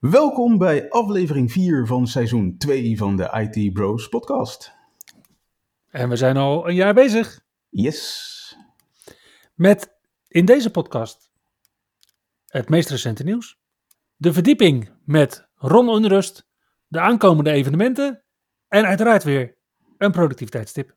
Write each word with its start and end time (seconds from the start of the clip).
Welkom 0.00 0.58
bij 0.58 0.90
aflevering 0.90 1.52
4 1.52 1.86
van 1.86 2.06
seizoen 2.06 2.58
2 2.58 2.96
van 2.96 3.16
de 3.16 3.50
IT 3.52 3.72
Bros 3.72 4.08
podcast. 4.08 4.72
En 5.88 6.08
we 6.08 6.16
zijn 6.16 6.36
al 6.36 6.68
een 6.68 6.74
jaar 6.74 6.94
bezig 6.94 7.40
Yes. 7.68 8.56
met 9.54 9.98
in 10.28 10.44
deze 10.44 10.70
podcast 10.70 11.30
het 12.46 12.68
meest 12.68 12.90
recente 12.90 13.24
nieuws, 13.24 13.58
de 14.16 14.32
verdieping 14.32 14.90
met 15.04 15.48
Ron 15.54 15.88
Onrust, 15.88 16.48
de 16.86 17.00
aankomende 17.00 17.50
evenementen 17.50 18.24
en 18.68 18.84
uiteraard 18.86 19.24
weer 19.24 19.56
een 19.98 20.12
productiviteitstip. 20.12 20.94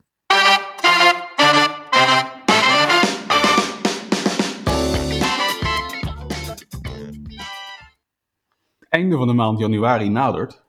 Einde 8.93 9.17
van 9.17 9.27
de 9.27 9.33
maand 9.33 9.59
januari 9.59 10.09
nadert. 10.09 10.63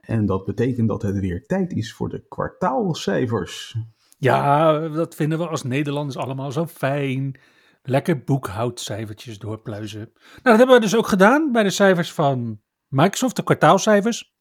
En 0.00 0.26
dat 0.26 0.44
betekent 0.44 0.88
dat 0.88 1.02
het 1.02 1.18
weer 1.18 1.46
tijd 1.46 1.72
is 1.72 1.92
voor 1.92 2.08
de 2.08 2.24
kwartaalcijfers. 2.28 3.76
Ja, 4.18 4.78
dat 4.88 5.14
vinden 5.14 5.38
we 5.38 5.48
als 5.48 5.62
Nederlanders 5.62 6.16
allemaal 6.16 6.52
zo 6.52 6.66
fijn. 6.66 7.40
Lekker 7.82 8.24
boekhoudcijfertjes 8.24 9.38
doorpluizen. 9.38 9.98
Nou, 9.98 10.42
dat 10.42 10.56
hebben 10.56 10.74
we 10.74 10.80
dus 10.80 10.96
ook 10.96 11.06
gedaan 11.06 11.52
bij 11.52 11.62
de 11.62 11.70
cijfers 11.70 12.12
van 12.12 12.60
Microsoft, 12.88 13.36
de 13.36 13.42
kwartaalcijfers. 13.42 14.34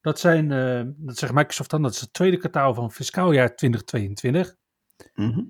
Dat, 0.00 0.18
zijn, 0.18 0.52
eh, 0.52 0.82
dat 0.96 1.16
zegt 1.16 1.32
Microsoft 1.32 1.70
dan, 1.70 1.82
dat 1.82 1.92
is 1.92 2.00
het 2.00 2.12
tweede 2.12 2.36
kwartaal 2.36 2.74
van 2.74 2.92
fiscaal 2.92 3.32
jaar 3.32 3.56
2022. 3.56 4.54
Mhm. 5.14 5.42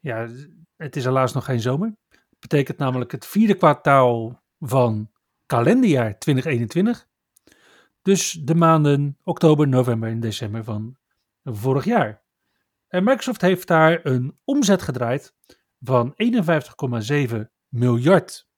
Ja, 0.00 0.28
het 0.76 0.96
is 0.96 1.04
helaas 1.04 1.32
nog 1.32 1.44
geen 1.44 1.60
zomer. 1.60 1.96
Dat 2.08 2.38
betekent 2.38 2.78
namelijk 2.78 3.12
het 3.12 3.26
vierde 3.26 3.54
kwartaal 3.54 4.42
van 4.58 5.10
kalenderjaar 5.52 6.18
2021. 6.18 7.08
Dus 8.02 8.32
de 8.32 8.54
maanden 8.54 9.18
oktober, 9.22 9.68
november 9.68 10.10
en 10.10 10.20
december 10.20 10.64
van 10.64 10.96
vorig 11.44 11.84
jaar. 11.84 12.22
En 12.88 13.04
Microsoft 13.04 13.40
heeft 13.40 13.66
daar 13.66 14.00
een 14.02 14.38
omzet 14.44 14.82
gedraaid 14.82 15.34
van 15.80 16.14
51,7 17.32 17.36
miljard 17.68 18.48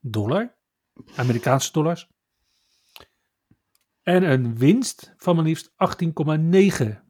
dollar, 0.00 0.56
Amerikaanse 1.16 1.72
dollars. 1.72 2.08
En 4.02 4.30
een 4.30 4.58
winst 4.58 5.14
van 5.16 5.36
maar 5.36 5.44
liefst 5.44 5.70
18,9 5.70 5.76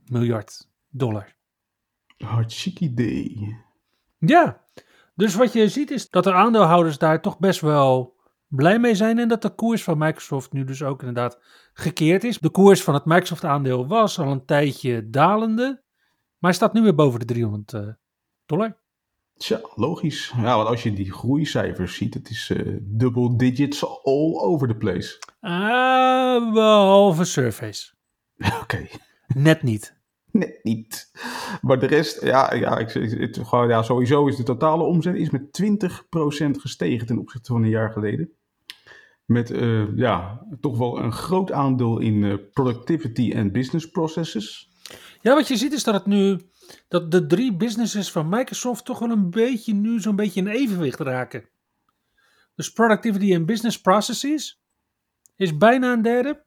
miljard 0.05 0.71
dollar. 0.89 1.37
Hartstikke 2.17 2.85
idee. 2.85 3.57
Ja, 4.19 4.65
dus 5.15 5.35
wat 5.35 5.53
je 5.53 5.69
ziet 5.69 5.91
is 5.91 6.11
dat 6.11 6.25
de 6.25 6.33
aandeelhouders 6.33 6.99
daar 6.99 7.23
toch 7.23 7.39
best 7.39 7.61
wel 7.61 8.17
blij 8.49 8.79
mee 8.79 8.95
zijn 8.95 9.19
en 9.19 9.29
dat 9.29 9.43
de 9.43 9.55
koers 9.55 9.83
van 9.83 9.99
Microsoft 9.99 10.53
nu 10.53 10.65
dus 10.65 10.83
ook 10.83 11.01
inderdaad 11.01 11.39
gekeerd 11.73 12.25
is. 12.25 12.39
De 12.39 12.51
koers 12.51 12.83
van 12.83 12.95
het 12.95 13.05
Microsoft 13.05 13.45
aandeel 13.45 13.87
was 13.87 14.19
al 14.19 14.31
een 14.31 14.45
tijdje 14.45 15.11
dalende, 15.11 15.83
maar 16.39 16.55
staat 16.55 16.73
nu 16.73 16.83
weer 16.83 16.95
boven 16.95 17.21
de 17.21 17.25
300 17.25 17.73
eh, 17.73 17.89
dollar. 18.47 18.77
Tja, 19.37 19.61
logisch. 19.75 20.33
Ja, 20.37 20.57
want 20.57 20.69
als 20.69 20.83
je 20.83 20.93
die 20.93 21.13
groeicijfers 21.13 21.95
ziet, 21.95 22.15
het 22.15 22.31
is 22.31 22.51
eh 22.51 22.77
double 22.81 23.37
digits 23.37 23.85
all 23.85 24.35
over 24.35 24.69
the 24.69 24.77
place. 24.77 25.19
Ah, 25.41 26.53
behalve 26.53 27.25
Surface. 27.25 27.93
Oké, 28.63 28.87
Net 29.35 29.63
niet. 29.63 29.97
net 30.31 30.59
niet. 30.63 31.11
Maar 31.63 31.79
de 31.79 31.87
rest, 31.87 32.23
ja, 32.23 32.55
ja, 32.55 32.79
ik, 32.79 32.91
het, 32.91 33.39
gewoon, 33.43 33.69
ja, 33.69 33.83
sowieso 33.83 34.27
is 34.27 34.37
de 34.37 34.43
totale 34.43 34.83
omzet 34.83 35.15
is 35.15 35.31
met 35.31 35.63
20% 35.63 35.67
gestegen 36.51 37.07
ten 37.07 37.19
opzichte 37.19 37.53
van 37.53 37.63
een 37.63 37.69
jaar 37.69 37.91
geleden. 37.91 38.33
Met 39.29 39.51
eh, 39.51 39.97
ja, 39.97 40.47
toch 40.61 40.79
wel 40.79 40.99
een 40.99 41.13
groot 41.13 41.53
aandeel 41.53 41.99
in 41.99 42.25
eh, 42.25 42.35
productivity 42.53 43.33
en 43.33 43.53
business 43.53 43.91
processes. 43.91 44.71
Ja, 45.21 45.35
wat 45.35 45.49
je 45.49 45.57
ziet 45.57 45.73
is 45.73 45.85
dat 45.85 45.95
het 45.95 46.07
nu, 46.07 46.41
dat 46.89 47.11
de 47.11 47.27
drie 47.27 47.57
businesses 47.57 48.11
van 48.11 48.29
Microsoft 48.29 48.85
toch 48.85 48.99
wel 48.99 49.11
een 49.11 49.31
beetje 49.31 49.75
nu 49.75 50.01
zo'n 50.01 50.17
beetje 50.17 50.41
in 50.41 50.47
evenwicht 50.47 51.01
raken. 51.01 51.49
Dus 52.55 52.73
productivity 52.73 53.33
en 53.35 53.47
business 53.47 53.81
processes 53.81 54.61
is 55.37 55.57
bijna 55.57 55.93
een 55.93 56.03
derde. 56.03 56.47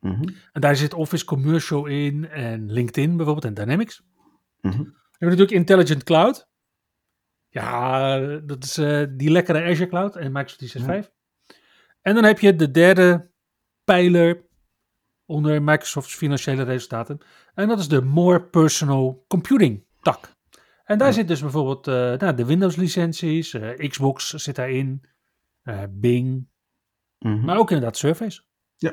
Mhm, 0.00 0.28
En 0.52 0.60
daar 0.60 0.76
zit 0.76 0.94
Office 0.94 1.24
Commercial 1.24 1.86
in 1.86 2.28
en 2.28 2.72
LinkedIn 2.72 3.16
bijvoorbeeld 3.16 3.44
en 3.56 3.64
Dynamics. 3.64 4.02
mhm. 4.60 4.82
We 4.82 5.24
hebben 5.24 5.38
natuurlijk 5.38 5.68
Intelligent 5.68 6.04
Cloud. 6.04 6.48
Ja, 7.48 8.18
dat 8.38 8.64
is 8.64 8.78
eh, 8.78 9.04
die 9.16 9.30
lekkere 9.30 9.62
Azure 9.62 9.88
Cloud 9.88 10.16
en 10.16 10.32
Microsoft 10.32 10.58
365. 10.58 11.16
En 12.08 12.14
dan 12.14 12.24
heb 12.24 12.38
je 12.38 12.56
de 12.56 12.70
derde 12.70 13.30
pijler 13.84 14.46
onder 15.26 15.62
Microsoft's 15.62 16.14
financiële 16.14 16.62
resultaten. 16.62 17.18
En 17.54 17.68
dat 17.68 17.78
is 17.78 17.88
de 17.88 18.02
More 18.02 18.42
Personal 18.42 19.24
Computing 19.26 19.84
tak. 20.00 20.36
En 20.84 20.98
daar 20.98 21.08
Ja. 21.08 21.14
zit 21.14 21.28
dus 21.28 21.40
bijvoorbeeld 21.40 21.86
eh, 21.86 21.94
nou, 21.94 22.34
de 22.34 22.44
Windows 22.44 22.76
licenties, 22.76 23.54
eh, 23.54 23.88
Xbox 23.88 24.30
zit 24.34 24.54
daarin, 24.56 25.04
eh, 25.62 25.82
Bing, 25.90 26.48
Mhm. 27.18 27.44
maar 27.44 27.58
ook 27.58 27.70
inderdaad 27.70 27.96
Surface. 27.96 28.42
Ja. 28.76 28.92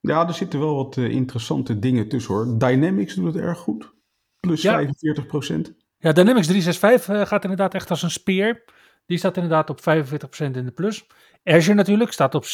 ja, 0.00 0.26
er 0.28 0.34
zitten 0.34 0.58
wel 0.60 0.74
wat 0.74 0.96
interessante 0.96 1.78
dingen 1.78 2.08
tussen 2.08 2.34
hoor. 2.34 2.58
Dynamics 2.58 3.14
doet 3.14 3.34
het 3.34 3.42
erg 3.42 3.58
goed. 3.58 3.92
Plus 4.40 4.62
Ja. 4.62 4.72
45%. 4.72 5.74
Ja, 5.98 6.12
Dynamics 6.12 6.46
365 6.46 7.14
eh, 7.16 7.26
gaat 7.26 7.42
inderdaad 7.42 7.74
echt 7.74 7.90
als 7.90 8.02
een 8.02 8.10
speer. 8.10 8.64
Die 9.06 9.18
staat 9.18 9.36
inderdaad 9.36 9.70
op 9.70 9.80
45% 9.80 10.56
in 10.56 10.64
de 10.64 10.70
plus. 10.72 11.06
Azure 11.44 11.74
natuurlijk 11.74 12.12
staat 12.12 12.34
op 12.34 12.44
46% 12.44 12.48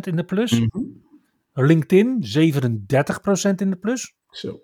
in 0.00 0.16
de 0.16 0.24
plus. 0.24 0.60
Mhm. 0.60 0.82
LinkedIn 1.52 2.22
37% 2.22 3.60
in 3.60 3.70
de 3.70 3.76
plus. 3.76 4.14
Zo. 4.30 4.60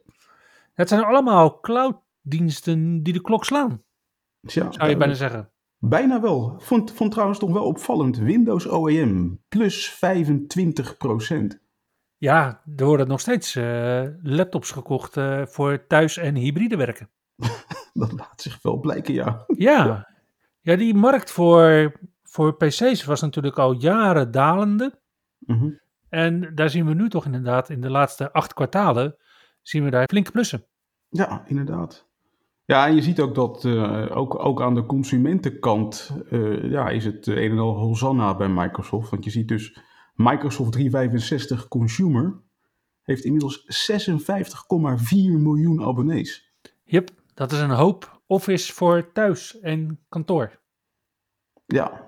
Het 0.75 0.89
zijn 0.89 1.05
allemaal 1.05 1.61
clouddiensten 1.61 3.03
die 3.03 3.13
de 3.13 3.21
klok 3.21 3.45
slaan, 3.45 3.83
Ja, 4.41 4.73
zou 4.73 4.91
je 4.91 4.97
bijna 4.97 5.15
zeggen. 5.15 5.51
Bijna 5.79 6.21
wel. 6.21 6.55
Vond, 6.59 6.93
vond 6.93 7.11
trouwens 7.11 7.39
toch 7.39 7.53
wel 7.53 7.65
opvallend. 7.65 8.17
Windows 8.17 8.67
OEM 8.67 9.41
plus 9.49 9.91
25%. 9.91 11.65
Ja, 12.17 12.63
er 12.77 12.85
worden 12.85 13.09
nog 13.09 13.21
steeds 13.21 13.57
eh, 13.57 14.07
laptops 14.23 14.71
gekocht 14.71 15.17
eh, 15.17 15.47
voor 15.47 15.87
thuis- 15.87 16.17
en 16.17 16.35
hybride 16.35 16.77
werken. 16.77 17.11
Dat 17.93 18.13
laat 18.13 18.43
zich 18.43 18.63
wel 18.63 18.79
blijken, 18.79 19.15
ja. 19.15 19.45
Ja, 19.57 20.09
ja 20.61 20.77
die 20.77 20.95
markt 20.95 21.31
voor, 21.31 21.93
voor 22.37 22.57
PC's 22.57 23.05
was 23.05 23.21
natuurlijk 23.21 23.59
al 23.59 23.73
jaren 23.73 24.31
dalende. 24.31 24.99
Mhm. 25.39 25.71
En 26.09 26.55
daar 26.55 26.71
zien 26.71 26.87
we 26.87 26.95
nu 26.95 27.09
toch 27.09 27.25
inderdaad 27.25 27.71
in 27.71 27.81
de 27.81 27.91
laatste 27.91 28.33
acht 28.33 28.55
kwartalen, 28.55 29.17
zien 29.63 29.85
we 29.85 29.91
daar 29.91 30.09
flinke 30.09 30.31
plussen. 30.31 30.65
Ja, 31.09 31.45
inderdaad. 31.47 32.09
Ja, 32.65 32.87
en 32.87 32.95
je 32.95 33.03
ziet 33.03 33.21
ook 33.21 33.35
dat 33.35 33.65
eh, 33.65 34.17
ook, 34.17 34.45
ook 34.45 34.63
aan 34.63 34.75
de 34.75 34.87
consumentenkant 34.87 36.17
eh, 36.31 36.71
ja, 36.71 36.89
is 36.89 37.05
het 37.05 37.27
een 37.27 37.51
en 37.51 37.59
al 37.59 37.79
Hosanna 37.79 38.37
bij 38.37 38.49
Microsoft. 38.49 39.11
Want 39.11 39.25
je 39.25 39.31
ziet 39.31 39.49
dus 39.49 39.79
Microsoft 40.15 40.73
365 40.73 41.69
Consumer 41.69 42.41
heeft 43.03 43.25
inmiddels 43.25 43.89
56,4 43.89 45.17
miljoen 45.39 45.85
abonnees. 45.85 46.53
Yep, 46.85 47.11
dat 47.35 47.53
is 47.53 47.61
een 47.61 47.71
hoop 47.71 48.21
Office 48.27 48.73
voor 48.73 49.13
thuis 49.13 49.61
en 49.61 49.99
kantoor. 50.09 50.59
Ja, 51.67 52.07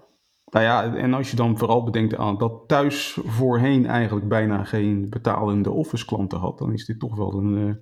nou 0.50 0.64
ja, 0.64 0.96
en 0.96 1.14
als 1.14 1.30
je 1.30 1.36
dan 1.36 1.58
vooral 1.58 1.84
bedenkt 1.84 2.16
aan 2.16 2.38
dat 2.38 2.68
thuis 2.68 3.18
voorheen 3.24 3.86
eigenlijk 3.86 4.28
bijna 4.28 4.64
geen 4.64 5.10
betalende 5.10 5.70
Office 5.70 6.04
klanten 6.04 6.38
had, 6.38 6.58
dan 6.58 6.72
is 6.72 6.84
dit 6.84 6.98
toch 6.98 7.16
wel 7.16 7.34
een, 7.34 7.68
eh, 7.68 7.74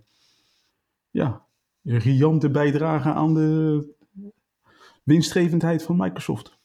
ja, 1.11 1.47
een 1.83 1.99
riante 1.99 2.51
bijdrage 2.51 3.13
aan 3.13 3.35
de 3.35 3.95
winstgevendheid 5.05 5.83
van 5.83 5.97
Microsoft. 5.97 6.59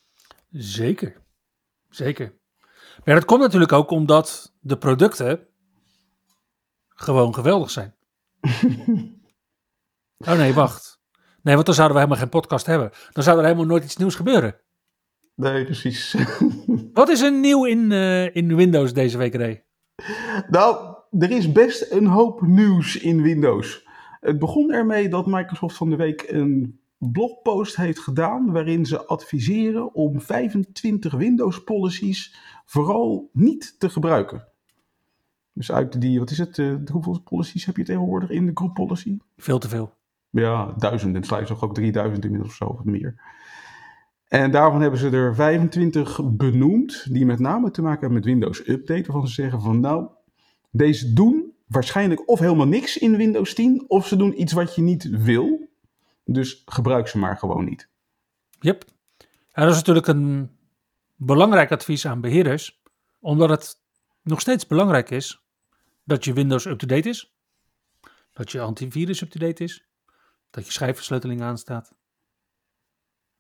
Zeker, 0.50 1.21
zeker. 1.89 2.39
Maar 3.06 3.15
dat 3.15 3.25
komt 3.25 3.42
natuurlijk 3.42 3.71
ook 3.71 3.89
omdat 3.89 4.56
de 4.59 4.77
producten 4.77 5.47
gewoon 6.89 7.33
geweldig 7.33 7.69
zijn. 7.69 7.95
oh 10.18 10.38
nee, 10.38 10.54
wacht. 10.54 11.00
Nee, 11.42 11.54
want 11.54 11.65
dan 11.65 11.75
zouden 11.75 11.97
we 11.97 12.04
helemaal 12.04 12.24
geen 12.24 12.39
podcast 12.39 12.65
hebben. 12.65 12.92
Dan 13.12 13.24
zou 13.24 13.38
er 13.38 13.44
helemaal 13.44 13.65
nooit 13.65 13.83
iets 13.83 13.97
nieuws 13.97 14.15
gebeuren. 14.15 14.62
Nee, 15.42 15.66
precies. 15.66 16.16
Wat 16.94 17.10
is 17.10 17.22
er 17.22 17.32
nieuw 17.32 17.66
in, 17.66 17.92
eh, 17.92 18.36
in 18.36 18.56
Windows 18.56 18.94
deze 18.94 19.18
week, 19.18 19.36
Ray? 19.36 19.64
nou, 20.50 20.96
er 21.20 21.32
is 21.32 21.52
best 21.52 21.92
een 21.92 22.06
hoop 22.06 22.42
nieuws 22.42 22.98
in 22.98 23.22
Windows. 23.22 23.88
Het 24.20 24.40
begon 24.40 24.72
ermee 24.72 25.10
dat 25.10 25.26
Microsoft 25.26 25.78
van 25.78 25.90
de 25.90 25.96
week 25.96 26.26
een 26.28 26.80
blogpost 26.98 27.76
heeft 27.76 28.00
gedaan 28.00 28.52
waarin 28.52 28.86
ze 28.86 29.06
adviseren 29.06 29.94
om 29.94 30.22
25 30.22 31.14
Windows 31.14 31.64
policies 31.64 32.36
vooral 32.66 33.30
niet 33.34 33.76
te 33.80 33.90
gebruiken. 33.90 34.48
Dus 35.54 35.72
uit 35.72 36.02
die, 36.02 36.20
wat 36.20 36.30
is 36.30 36.38
het, 36.38 36.58
uh, 36.58 36.76
hoeveel 36.92 37.22
policies 37.22 37.66
heb 37.66 37.78
je 37.78 37.84
tegenwoordig 37.84 38.30
in 38.30 38.46
de 38.46 38.52
group 38.54 38.74
policy? 38.74 39.18
Veel 39.38 39.60
te 39.60 39.70
veel. 39.70 39.94
Ja, 40.30 40.74
duizenden, 40.78 41.24
sluit 41.24 41.48
toch 41.48 41.64
ook 41.64 41.74
3000 41.74 42.24
inmiddels 42.24 42.52
of 42.52 42.58
zo, 42.58 42.66
of 42.66 42.84
meer. 42.84 43.40
En 44.31 44.51
daarvan 44.51 44.81
hebben 44.81 45.00
ze 45.00 45.10
er 45.10 45.36
25 45.36 46.22
benoemd, 46.24 47.13
die 47.13 47.25
met 47.25 47.39
name 47.39 47.72
te 47.72 47.81
maken 47.81 48.00
hebben 48.00 48.18
met 48.18 48.25
Windows 48.25 48.68
Update, 48.68 49.01
waarvan 49.01 49.28
ze 49.28 49.33
zeggen 49.33 49.62
van 49.62 49.80
nou, 49.80 50.10
deze 50.69 51.13
doen 51.13 51.54
waarschijnlijk 51.68 52.30
of 52.30 52.39
helemaal 52.39 52.68
niks 52.68 52.98
in 52.98 53.18
Windows 53.18 53.54
10, 53.54 53.83
of 53.88 54.07
ze 54.07 54.16
doen 54.16 54.42
iets 54.42 54.54
wat 54.54 54.75
je 54.75 54.81
niet 54.81 55.10
wil. 55.10 55.69
Dus 56.25 56.63
gebruik 56.66 57.07
ze 57.07 57.18
maar 57.18 57.38
gewoon 57.38 57.66
niet. 57.66 57.89
Yep. 58.60 58.86
En 59.51 59.63
dat 59.63 59.72
is 59.72 59.78
natuurlijk 59.78 60.07
een 60.07 60.51
belangrijk 61.16 61.72
advies 61.72 62.06
aan 62.06 62.22
beheerders, 62.22 62.81
omdat 63.19 63.50
het 63.50 63.81
nog 64.22 64.42
steeds 64.42 64.68
belangrijk 64.68 65.10
is 65.10 65.44
dat 66.04 66.25
je 66.25 66.33
Windows 66.33 66.66
up-to-date 66.66 67.10
is, 67.10 67.36
dat 68.33 68.51
je 68.51 68.62
antivirus 68.62 69.22
up-to-date 69.22 69.63
is, 69.63 69.86
dat 70.50 70.66
je 70.66 70.72
schijfversleuteling 70.72 71.42
aanstaat. 71.42 72.00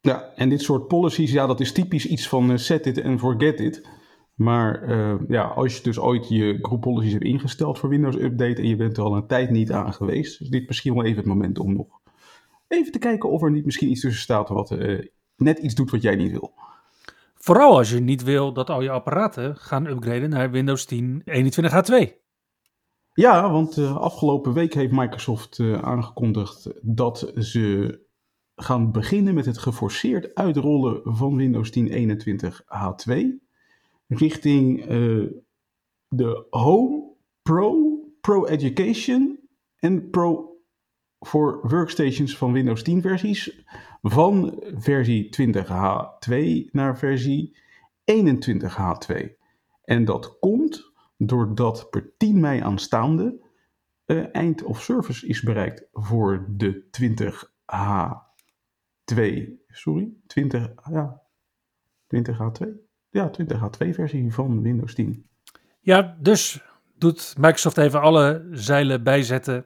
Ja, 0.01 0.31
en 0.35 0.49
dit 0.49 0.61
soort 0.61 0.87
policies, 0.87 1.31
ja, 1.31 1.47
dat 1.47 1.59
is 1.59 1.71
typisch 1.71 2.05
iets 2.05 2.27
van 2.27 2.51
uh, 2.51 2.57
set 2.57 2.85
it 2.85 3.03
and 3.03 3.19
forget 3.19 3.59
it. 3.59 3.87
Maar 4.35 4.89
uh, 4.89 5.15
ja, 5.27 5.43
als 5.43 5.77
je 5.77 5.83
dus 5.83 5.99
ooit 5.99 6.29
je 6.29 6.57
group 6.61 6.81
policies 6.81 7.11
hebt 7.11 7.23
ingesteld 7.23 7.79
voor 7.79 7.89
Windows 7.89 8.15
Update 8.15 8.61
en 8.61 8.67
je 8.67 8.75
bent 8.75 8.97
er 8.97 9.03
al 9.03 9.15
een 9.15 9.27
tijd 9.27 9.49
niet 9.49 9.71
aan 9.71 9.93
geweest, 9.93 10.41
is 10.41 10.49
dit 10.49 10.67
misschien 10.67 10.93
wel 10.93 11.03
even 11.03 11.17
het 11.17 11.25
moment 11.25 11.59
om 11.59 11.73
nog 11.73 11.87
even 12.67 12.91
te 12.91 12.99
kijken 12.99 13.29
of 13.29 13.41
er 13.41 13.51
niet 13.51 13.65
misschien 13.65 13.89
iets 13.89 14.01
tussen 14.01 14.21
staat 14.21 14.49
wat 14.49 14.71
uh, 14.71 15.05
net 15.35 15.59
iets 15.59 15.75
doet 15.75 15.91
wat 15.91 16.01
jij 16.01 16.15
niet 16.15 16.31
wil. 16.31 16.53
Vooral 17.35 17.77
als 17.77 17.91
je 17.91 17.99
niet 17.99 18.23
wil 18.23 18.53
dat 18.53 18.69
al 18.69 18.81
je 18.81 18.89
apparaten 18.89 19.55
gaan 19.55 19.85
upgraden 19.85 20.29
naar 20.29 20.51
Windows 20.51 20.85
10 20.85 21.23
21H2. 21.25 22.19
Ja, 23.13 23.51
want 23.51 23.77
uh, 23.77 23.97
afgelopen 23.97 24.53
week 24.53 24.73
heeft 24.73 24.91
Microsoft 24.91 25.59
aangekondigd 25.81 26.71
dat 26.81 27.31
ze 27.35 27.99
gaan 28.55 28.91
beginnen 28.91 29.33
met 29.33 29.45
het 29.45 29.57
geforceerd 29.57 30.35
uitrollen 30.35 31.01
van 31.03 31.35
Windows 31.35 31.69
10 31.69 32.21
21H2 32.21 33.13
richting 34.07 34.91
uh, 34.91 35.27
de 36.07 36.45
Home, 36.49 37.13
Pro, 37.41 37.99
Pro 38.21 38.45
Education 38.45 39.39
en 39.79 40.09
Pro 40.09 40.51
voor 41.19 41.67
workstations 41.67 42.37
van 42.37 42.51
Windows 42.51 42.83
10 42.83 43.01
versies 43.01 43.63
van 44.01 44.63
versie 44.75 45.29
20H2 45.41 46.35
naar 46.71 46.97
versie 46.97 47.57
21H2. 48.11 49.29
En 49.83 50.05
dat 50.05 50.39
komt 50.39 50.91
doordat 51.17 51.87
per 51.89 52.13
10 52.17 52.39
mei 52.39 52.59
aanstaande 52.59 53.39
uh, 54.05 54.25
eind 54.31 54.63
of 54.63 54.81
service 54.81 55.27
is 55.27 55.41
bereikt 55.41 55.87
voor 55.91 56.45
de 56.49 56.83
20H2. 57.01 58.30
Sorry, 59.67 60.13
20, 60.27 60.73
ja, 60.91 61.21
20H2. 62.15 62.67
Ja, 63.09 63.31
20H2 63.31 63.89
versie 63.89 64.33
van 64.33 64.61
Windows 64.61 64.93
10. 64.93 65.29
Ja, 65.79 66.17
dus 66.19 66.63
doet 66.95 67.35
Microsoft 67.37 67.77
even 67.77 68.01
alle 68.01 68.47
zeilen 68.51 69.03
bijzetten 69.03 69.65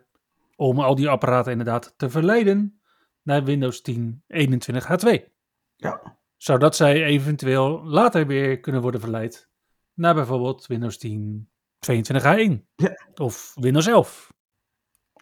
om 0.55 0.79
al 0.79 0.95
die 0.95 1.09
apparaten 1.09 1.51
inderdaad 1.51 1.93
te 1.97 2.09
verleiden 2.09 2.81
naar 3.21 3.43
Windows 3.43 3.81
10 3.81 4.23
21H2. 4.27 5.33
Ja. 5.75 6.17
Zodat 6.37 6.75
zij 6.75 7.03
eventueel 7.03 7.83
later 7.83 8.27
weer 8.27 8.59
kunnen 8.59 8.81
worden 8.81 9.01
verleid 9.01 9.49
naar 9.93 10.13
bijvoorbeeld 10.13 10.67
Windows 10.67 10.97
10 10.97 11.49
22H1 11.91 12.73
ja. 12.75 13.07
of 13.15 13.51
Windows 13.55 13.87
11. 13.87 14.33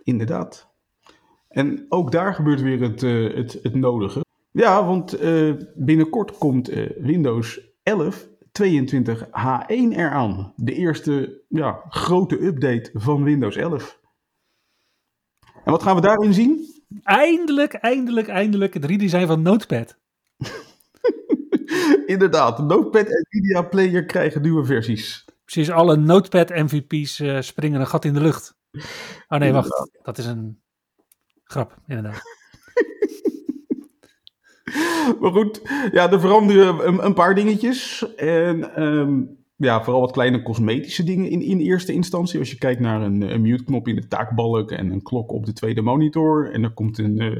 Inderdaad. 0.03 0.72
En 1.53 1.85
ook 1.89 2.11
daar 2.11 2.33
gebeurt 2.33 2.61
weer 2.61 2.81
het, 2.81 3.03
uh, 3.03 3.35
het, 3.35 3.59
het 3.61 3.75
nodige. 3.75 4.21
Ja, 4.51 4.85
want 4.85 5.21
uh, 5.21 5.53
binnenkort 5.75 6.38
komt 6.38 6.69
uh, 6.69 6.89
Windows 6.97 7.61
11 7.83 8.27
22H1 8.63 9.67
eraan. 9.67 10.53
De 10.55 10.73
eerste 10.73 11.41
ja, 11.47 11.83
grote 11.89 12.45
update 12.45 12.89
van 12.94 13.23
Windows 13.23 13.55
11. 13.55 14.00
En 15.63 15.71
wat 15.71 15.83
gaan 15.83 15.95
we 15.95 16.01
daarin 16.01 16.33
zien? 16.33 16.81
Eindelijk, 17.03 17.73
eindelijk, 17.73 18.27
eindelijk 18.27 18.73
het 18.73 18.85
redesign 18.85 19.25
van 19.25 19.41
Notepad. 19.41 19.97
Inderdaad, 22.05 22.57
de 22.57 22.63
Notepad 22.63 23.07
en 23.07 23.25
Media 23.29 23.61
Player 23.61 24.05
krijgen 24.05 24.41
nieuwe 24.41 24.65
versies. 24.65 25.25
Precies, 25.45 25.69
alle 25.69 25.97
Notepad 25.97 26.50
MVP's 26.50 27.19
uh, 27.19 27.41
springen 27.41 27.79
een 27.79 27.88
gat 27.88 28.05
in 28.05 28.13
de 28.13 28.21
lucht. 28.21 28.55
Oh 29.27 29.39
nee, 29.39 29.51
wacht. 29.51 29.89
Dat 30.03 30.17
is 30.17 30.25
een 30.25 30.62
grap, 31.53 31.77
inderdaad. 31.88 32.21
maar 35.19 35.31
goed, 35.31 35.61
ja, 35.91 36.11
er 36.11 36.19
veranderen 36.19 36.88
een, 36.88 37.05
een 37.05 37.13
paar 37.13 37.35
dingetjes. 37.35 38.05
En 38.15 38.83
um, 38.83 39.38
ja, 39.55 39.83
vooral 39.83 40.01
wat 40.01 40.11
kleine 40.11 40.41
cosmetische 40.41 41.03
dingen 41.03 41.29
in, 41.29 41.41
in 41.41 41.59
eerste 41.59 41.94
instantie. 41.94 42.39
Als 42.39 42.51
je 42.51 42.57
kijkt 42.57 42.79
naar 42.79 43.01
een, 43.01 43.33
een 43.33 43.41
mute-knop 43.41 43.88
in 43.88 43.95
de 43.95 44.07
taakbalk 44.07 44.71
en 44.71 44.91
een 44.91 45.01
klok 45.01 45.31
op 45.31 45.45
de 45.45 45.53
tweede 45.53 45.81
monitor. 45.81 46.51
En 46.51 46.63
er 46.63 46.73
komt 46.73 46.97
een, 46.97 47.21
uh, 47.21 47.39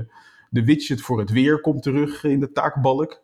de 0.50 0.64
widget 0.64 1.02
voor 1.02 1.20
het 1.20 1.30
weer 1.30 1.62
komt 1.62 1.84
terug 1.84 2.24
in 2.24 2.40
de 2.40 2.52
taakbalk. 2.52 3.22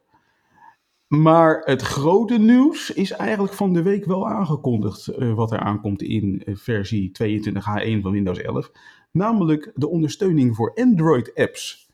Maar 1.07 1.61
het 1.63 1.81
grote 1.81 2.37
nieuws 2.37 2.93
is 2.93 3.11
eigenlijk 3.11 3.53
van 3.53 3.73
de 3.73 3.81
week 3.81 4.05
wel 4.05 4.27
aangekondigd 4.27 5.09
uh, 5.17 5.33
wat 5.33 5.51
er 5.51 5.59
aankomt 5.59 6.01
in 6.01 6.41
uh, 6.45 6.55
versie 6.55 7.11
22H1 7.23 8.01
van 8.01 8.11
Windows 8.11 8.41
11. 8.41 8.71
Namelijk 9.11 9.71
de 9.75 9.89
ondersteuning 9.89 10.55
voor 10.55 10.73
Android-apps. 10.75 11.89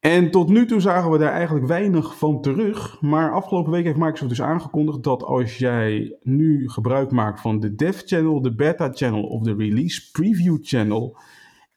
En 0.00 0.30
tot 0.30 0.48
nu 0.48 0.66
toe 0.66 0.80
zagen 0.80 1.10
we 1.10 1.18
daar 1.18 1.32
eigenlijk 1.32 1.66
weinig 1.66 2.18
van 2.18 2.40
terug. 2.40 3.00
Maar 3.00 3.32
afgelopen 3.32 3.72
week 3.72 3.84
heeft 3.84 3.98
Microsoft 3.98 4.28
dus 4.28 4.42
aangekondigd 4.42 5.02
dat 5.02 5.22
als 5.22 5.58
jij 5.58 6.16
nu 6.22 6.68
gebruik 6.68 7.10
maakt 7.10 7.40
van 7.40 7.60
de 7.60 7.74
Dev 7.74 8.00
Channel, 8.04 8.42
de 8.42 8.54
Beta 8.54 8.90
Channel 8.92 9.22
of 9.22 9.42
de 9.42 9.54
Release 9.54 10.10
Preview 10.10 10.58
Channel 10.60 11.16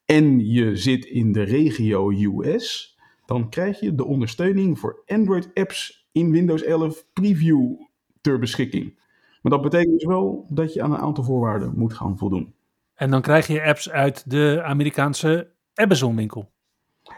en 0.06 0.46
je 0.46 0.75
zit 0.75 1.06
in 1.06 1.32
de 1.32 1.44
regio 1.44 2.12
US, 2.12 2.98
dan 3.25 3.50
krijg 3.50 3.79
je 3.79 3.96
de 3.96 4.06
ondersteuning 4.06 4.79
voor 4.79 5.03
Android 5.06 5.50
apps 5.53 6.08
in 6.12 6.32
Windows 6.32 6.63
11 6.63 7.06
Preview 7.13 7.74
ter 8.22 8.39
beschikking. 8.39 9.00
Maar 9.41 9.51
dat 9.51 9.62
betekent 9.62 9.94
dus 9.94 10.06
wel 10.06 10.46
dat 10.50 10.74
je 10.74 10.82
aan 10.82 10.91
een 10.91 11.00
aantal 11.00 11.24
voorwaarden 11.24 11.74
moet 11.75 11.94
gaan 11.94 12.17
voldoen. 12.17 12.53
En 13.01 13.10
dan 13.10 13.22
krijg 13.22 13.48
je 13.48 13.63
apps 13.63 13.89
uit 13.89 14.29
de 14.29 14.62
Amerikaanse 14.63 15.51
Amazon 15.74 16.15
winkel. 16.15 16.51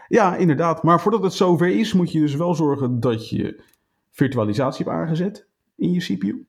Ja, 0.08 0.36
inderdaad. 0.36 0.82
Maar 0.82 1.00
voordat 1.00 1.22
het 1.22 1.32
zover 1.32 1.68
is, 1.68 1.92
moet 1.92 2.12
je 2.12 2.20
dus 2.20 2.34
wel 2.34 2.54
zorgen 2.54 3.00
dat 3.00 3.28
je 3.28 3.62
virtualisatie 4.10 4.84
hebt 4.84 4.96
aangezet 4.96 5.46
in 5.76 5.92
je 5.92 6.00
CPU. 6.00 6.46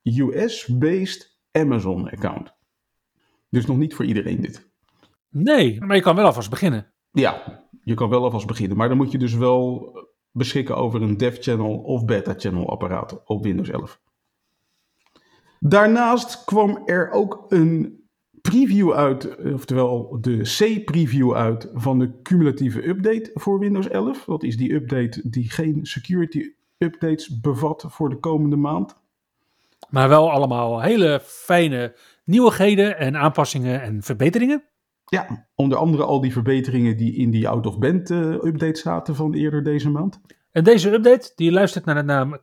US-based 0.03 1.39
Amazon-account. 1.53 2.61
Dus 3.53 3.67
nog 3.67 3.77
niet 3.77 3.95
voor 3.95 4.05
iedereen 4.05 4.41
dit. 4.41 4.71
Nee, 5.31 5.81
maar 5.81 5.97
je 5.97 6.03
kan 6.03 6.17
wel 6.17 6.25
alvast 6.25 6.51
beginnen. 6.51 6.93
Ja, 7.11 7.63
je 7.85 7.95
kan 7.95 8.09
wel 8.09 8.25
alvast 8.25 8.47
beginnen. 8.47 8.77
Maar 8.77 8.89
dan 8.89 8.97
moet 8.97 9.13
je 9.13 9.19
dus 9.19 9.35
wel 9.35 9.93
beschikken 10.31 10.77
over 10.77 11.03
een 11.03 11.17
dev 11.17 11.37
channel 11.41 11.79
of 11.79 12.05
beta 12.05 12.35
channel 12.37 12.71
apparaat 12.71 13.23
op 13.25 13.43
Windows 13.43 13.69
11. 13.69 14.01
Daarnaast 15.61 16.45
kwam 16.45 16.83
er 16.85 17.11
ook 17.11 17.45
een 17.49 18.01
preview 18.41 18.93
uit, 18.93 19.37
oftewel 19.53 20.19
de 20.21 20.41
C-preview 20.41 21.35
uit 21.35 21.71
van 21.75 21.99
de 21.99 22.23
cumulatieve 22.23 22.89
update 22.89 23.31
voor 23.35 23.59
Windows 23.59 23.89
11. 23.89 24.25
Dat 24.25 24.43
is 24.43 24.57
die 24.57 24.75
update 24.75 25.29
die 25.31 25.51
geen 25.51 25.87
security 25.87 26.53
updates 26.79 27.41
bevat 27.41 27.85
voor 27.89 28.09
de 28.09 28.19
komende 28.19 28.57
maand. 28.57 29.01
Maar 29.89 30.09
wel 30.09 30.31
allemaal 30.31 30.81
hele 30.81 31.21
fijne 31.23 31.95
nieuwigheden 32.25 32.99
en 32.99 33.17
aanpassingen 33.17 33.83
en 33.83 34.03
verbeteringen. 34.03 34.65
Ja, 35.05 35.49
onder 35.55 35.79
andere 35.79 36.05
al 36.05 36.21
die 36.21 36.33
verbeteringen 36.33 36.97
die 36.97 37.15
in 37.15 37.31
die 37.31 37.49
out-of-band 37.49 38.11
uh, 38.11 38.19
update 38.33 38.79
zaten 38.79 39.15
van 39.15 39.35
eerder 39.35 39.63
deze 39.63 39.91
maand. 39.91 40.21
En 40.51 40.65
deze 40.65 40.93
update, 40.93 41.33
die 41.35 41.53
luistert 41.53 41.85
naar 41.85 41.95
de 41.95 42.03
naam 42.03 42.39
KB5008353, 42.39 42.43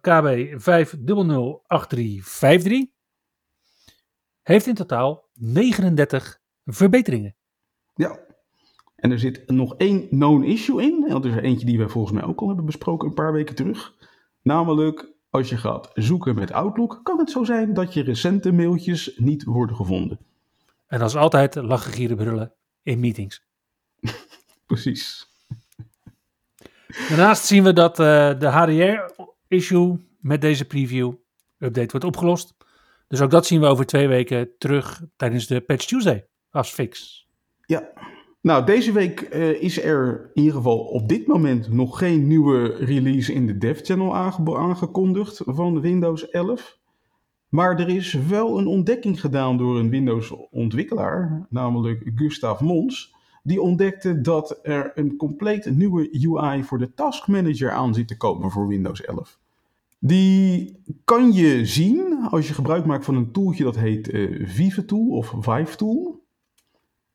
heeft 4.41 4.67
in 4.67 4.75
totaal 4.75 5.29
39 5.33 6.41
verbeteringen. 6.65 7.35
Ja. 7.95 8.19
En 8.95 9.11
er 9.11 9.19
zit 9.19 9.43
nog 9.47 9.75
één 9.75 10.07
known 10.07 10.43
issue 10.43 10.81
in. 10.81 11.03
En 11.03 11.09
dat 11.09 11.25
is 11.25 11.33
er 11.33 11.43
eentje 11.43 11.65
die 11.65 11.77
we 11.77 11.89
volgens 11.89 12.13
mij 12.13 12.23
ook 12.23 12.39
al 12.41 12.47
hebben 12.47 12.65
besproken 12.65 13.07
een 13.07 13.13
paar 13.13 13.33
weken 13.33 13.55
terug. 13.55 13.95
Namelijk, 14.41 15.13
als 15.29 15.49
je 15.49 15.57
gaat 15.57 15.89
zoeken 15.93 16.35
met 16.35 16.51
Outlook, 16.51 16.99
kan 17.03 17.19
het 17.19 17.31
zo 17.31 17.43
zijn 17.43 17.73
dat 17.73 17.93
je 17.93 18.03
recente 18.03 18.51
mailtjes 18.51 19.11
niet 19.17 19.43
worden 19.43 19.75
gevonden. 19.75 20.19
En 20.87 21.01
als 21.01 21.15
altijd 21.15 21.55
lachen, 21.55 21.93
gieren, 21.93 22.17
brullen 22.17 22.53
in 22.83 22.99
meetings. 22.99 23.43
Precies. 24.67 25.27
Daarnaast 27.07 27.45
zien 27.45 27.63
we 27.63 27.73
dat 27.73 27.99
uh, 27.99 28.39
de 28.39 28.47
HDR-issue 28.47 30.07
met 30.19 30.41
deze 30.41 30.65
preview-update 30.65 31.91
wordt 31.91 32.05
opgelost. 32.05 32.55
Dus 33.07 33.21
ook 33.21 33.31
dat 33.31 33.45
zien 33.45 33.59
we 33.59 33.65
over 33.65 33.85
twee 33.85 34.07
weken 34.07 34.57
terug 34.57 35.01
tijdens 35.15 35.47
de 35.47 35.61
Patch 35.61 35.85
Tuesday 35.85 36.27
als 36.49 36.71
fix. 36.71 37.27
Ja, 37.65 37.89
nou 38.41 38.65
deze 38.65 38.91
week 38.91 39.27
uh, 39.33 39.61
is 39.61 39.83
er 39.83 40.29
in 40.33 40.41
ieder 40.41 40.57
geval 40.57 40.77
op 40.79 41.09
dit 41.09 41.27
moment 41.27 41.71
nog 41.71 41.97
geen 41.97 42.27
nieuwe 42.27 42.75
release 42.75 43.33
in 43.33 43.47
de 43.47 43.57
dev 43.57 43.79
channel 43.81 44.15
aange 44.15 44.57
aangekondigd 44.57 45.41
van 45.45 45.81
Windows 45.81 46.29
11. 46.29 46.77
Maar 47.49 47.79
er 47.79 47.89
is 47.89 48.13
wel 48.13 48.59
een 48.59 48.67
ontdekking 48.67 49.19
gedaan 49.21 49.57
door 49.57 49.79
een 49.79 49.89
Windows-ontwikkelaar, 49.89 51.47
namelijk 51.49 52.11
Gustav 52.15 52.61
Mons. 52.61 53.15
Die 53.43 53.61
ontdekte 53.61 54.21
dat 54.21 54.59
er 54.61 54.91
een 54.95 55.15
compleet 55.15 55.75
nieuwe 55.75 56.09
UI 56.11 56.63
voor 56.63 56.77
de 56.77 56.93
Task 56.93 57.27
Manager 57.27 57.71
aan 57.71 57.93
zit 57.93 58.07
te 58.07 58.17
komen 58.17 58.51
voor 58.51 58.67
Windows 58.67 59.05
11. 59.05 59.39
Die 59.99 60.77
kan 61.03 61.31
je 61.31 61.65
zien 61.65 62.27
als 62.29 62.47
je 62.47 62.53
gebruik 62.53 62.85
maakt 62.85 63.05
van 63.05 63.15
een 63.15 63.31
tooltje 63.31 63.63
dat 63.63 63.77
heet 63.77 64.13
uh, 64.13 64.47
Vive 64.47 64.85
Tool 64.85 65.07
of 65.07 65.35
Vive 65.39 65.75
Tool. 65.75 66.18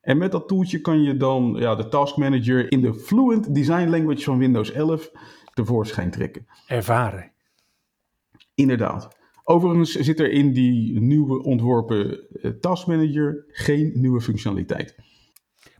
En 0.05 0.17
met 0.17 0.31
dat 0.31 0.47
tooltje 0.47 0.81
kan 0.81 1.01
je 1.01 1.17
dan 1.17 1.55
ja, 1.59 1.75
de 1.75 1.87
Task 1.87 2.17
Manager 2.17 2.71
in 2.71 2.81
de 2.81 2.93
Fluent 2.93 3.55
Design 3.55 3.89
Language 3.89 4.23
van 4.23 4.37
Windows 4.37 4.71
11 4.71 5.11
tevoorschijn 5.53 6.11
trekken. 6.11 6.47
Ervaren. 6.67 7.31
Inderdaad. 8.55 9.17
Overigens 9.43 9.91
zit 9.91 10.19
er 10.19 10.31
in 10.31 10.53
die 10.53 10.99
nieuwe 10.99 11.43
ontworpen 11.43 12.19
uh, 12.31 12.51
Task 12.51 12.87
Manager 12.87 13.45
geen 13.47 13.91
nieuwe 13.93 14.21
functionaliteit. 14.21 14.95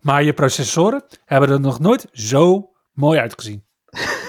Maar 0.02 0.24
je 0.24 0.34
processoren 0.34 1.04
hebben 1.26 1.50
er 1.50 1.60
nog 1.60 1.80
nooit 1.80 2.08
zo 2.12 2.72
mooi 2.94 3.20
uitgezien. 3.20 3.64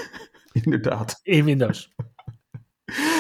Inderdaad. 0.65 1.21
In 1.23 1.45
Windows. 1.45 1.95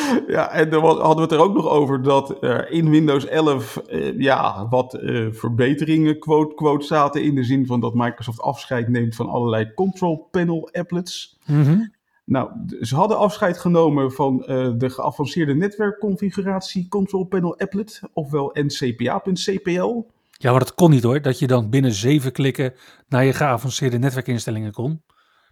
Ja, 0.26 0.50
en 0.50 0.70
dan 0.70 0.84
hadden 0.84 1.16
we 1.16 1.22
het 1.22 1.32
er 1.32 1.40
ook 1.40 1.54
nog 1.54 1.68
over 1.68 2.02
dat 2.02 2.42
er 2.42 2.70
in 2.70 2.90
Windows 2.90 3.26
11 3.26 3.82
uh, 3.88 4.18
ja, 4.18 4.66
wat 4.68 4.94
uh, 4.94 5.26
verbeteringen 5.32 6.18
quote, 6.18 6.54
quote 6.54 6.86
zaten. 6.86 7.22
In 7.22 7.34
de 7.34 7.44
zin 7.44 7.66
van 7.66 7.80
dat 7.80 7.94
Microsoft 7.94 8.40
afscheid 8.40 8.88
neemt 8.88 9.16
van 9.16 9.28
allerlei 9.28 9.74
control 9.74 10.28
panel 10.30 10.68
applets. 10.72 11.38
Mm 11.46 11.62
-hmm. 11.62 11.94
Nou, 12.24 12.50
ze 12.80 12.94
hadden 12.94 13.18
afscheid 13.18 13.58
genomen 13.58 14.12
van 14.12 14.44
uh, 14.46 14.72
de 14.76 14.90
geavanceerde 14.90 15.54
netwerkconfiguratie 15.54 16.88
control 16.88 17.24
panel 17.24 17.58
applet, 17.58 18.00
ofwel 18.12 18.50
ncpa.cpl. 18.52 20.02
Ja, 20.30 20.50
maar 20.50 20.60
dat 20.60 20.74
kon 20.74 20.90
niet 20.90 21.02
hoor, 21.02 21.22
dat 21.22 21.38
je 21.38 21.46
dan 21.46 21.70
binnen 21.70 21.92
zeven 21.92 22.32
klikken 22.32 22.74
naar 23.08 23.24
je 23.24 23.32
geavanceerde 23.32 23.98
netwerkinstellingen 23.98 24.72
kon. 24.72 25.02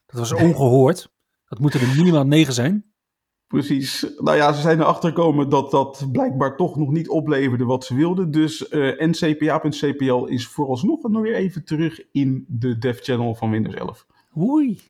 Dat 0.07 0.19
was 0.19 0.33
ongehoord. 0.33 1.13
Dat 1.49 1.59
moeten 1.59 1.81
er 1.81 1.97
minimaal 1.97 2.27
negen 2.27 2.53
zijn. 2.53 2.94
Precies. 3.55 4.15
Nou 4.19 4.37
ja, 4.37 4.53
ze 4.53 4.61
zijn 4.61 4.81
erachter 4.81 5.09
gekomen 5.09 5.49
dat 5.49 5.71
dat 5.71 6.09
blijkbaar 6.13 6.57
toch 6.57 6.77
nog 6.77 6.91
niet 6.91 7.09
opleverde 7.09 7.65
wat 7.65 7.85
ze 7.85 7.95
wilden. 7.95 8.31
Dus 8.31 8.71
uh, 8.71 9.01
ncpa.cpl 9.01 10.25
is 10.25 10.47
vooralsnog 10.47 11.03
nog 11.03 11.23
weer 11.23 11.35
even 11.35 11.65
terug 11.65 12.01
in 12.13 12.45
de 12.49 12.79
dev 12.79 12.99
channel 13.03 13.35
van 13.35 13.51
Windows 13.51 13.75
11. 13.75 14.07
Oei. 14.39 14.81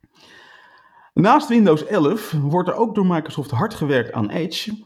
Naast 1.14 1.49
Windows 1.49 1.87
11 1.87 2.30
wordt 2.30 2.68
er 2.68 2.75
ook 2.75 2.94
door 2.94 3.06
Microsoft 3.06 3.50
hard 3.50 3.75
gewerkt 3.75 4.12
aan 4.12 4.30
Edge. 4.30 4.85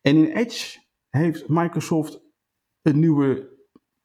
En 0.00 0.16
in 0.16 0.36
Edge 0.36 0.78
heeft 1.08 1.48
Microsoft 1.48 2.20
een 2.82 2.98
nieuwe 2.98 3.48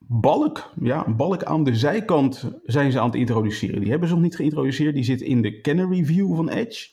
balk, 0.08 0.72
ja, 0.82 1.08
een 1.08 1.16
balk 1.16 1.44
aan 1.44 1.64
de 1.64 1.76
zijkant 1.76 2.52
zijn 2.64 2.92
ze 2.92 3.00
aan 3.00 3.06
het 3.06 3.16
introduceren. 3.16 3.80
Die 3.80 3.90
hebben 3.90 4.08
ze 4.08 4.14
nog 4.14 4.24
niet 4.24 4.36
geïntroduceerd, 4.36 4.96
die 4.96 5.04
zit 5.04 5.22
in 5.22 5.42
de 5.42 5.62
Canary 5.62 6.06
View 6.06 6.36
van 6.36 6.50
Edge. 6.50 6.90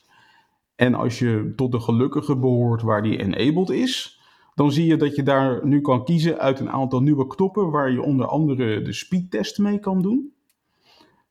En 0.80 0.94
als 0.94 1.18
je 1.18 1.52
tot 1.56 1.72
de 1.72 1.80
gelukkige 1.80 2.36
behoort 2.36 2.82
waar 2.82 3.02
die 3.02 3.18
enabled 3.18 3.70
is, 3.70 4.20
dan 4.54 4.72
zie 4.72 4.86
je 4.86 4.96
dat 4.96 5.16
je 5.16 5.22
daar 5.22 5.66
nu 5.66 5.80
kan 5.80 6.04
kiezen 6.04 6.38
uit 6.38 6.60
een 6.60 6.70
aantal 6.70 7.00
nieuwe 7.00 7.26
knoppen 7.26 7.70
waar 7.70 7.90
je 7.90 8.02
onder 8.02 8.26
andere 8.26 8.82
de 8.82 8.92
speedtest 8.92 9.58
mee 9.58 9.78
kan 9.78 10.02
doen. 10.02 10.32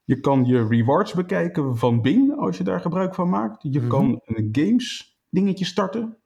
Je 0.03 0.20
kan 0.20 0.46
je 0.46 0.68
rewards 0.68 1.13
bekijken 1.13 1.77
van 1.77 2.01
Bing 2.01 2.38
als 2.38 2.58
je 2.58 2.63
daar 2.63 2.79
gebruik 2.82 3.15
van 3.15 3.29
maakt. 3.29 3.63
Je 3.63 3.79
Mhm. 3.79 3.88
kan 3.89 4.22
een 4.25 4.50
games 4.51 5.18
dingetje 5.29 5.65
starten. 5.65 6.18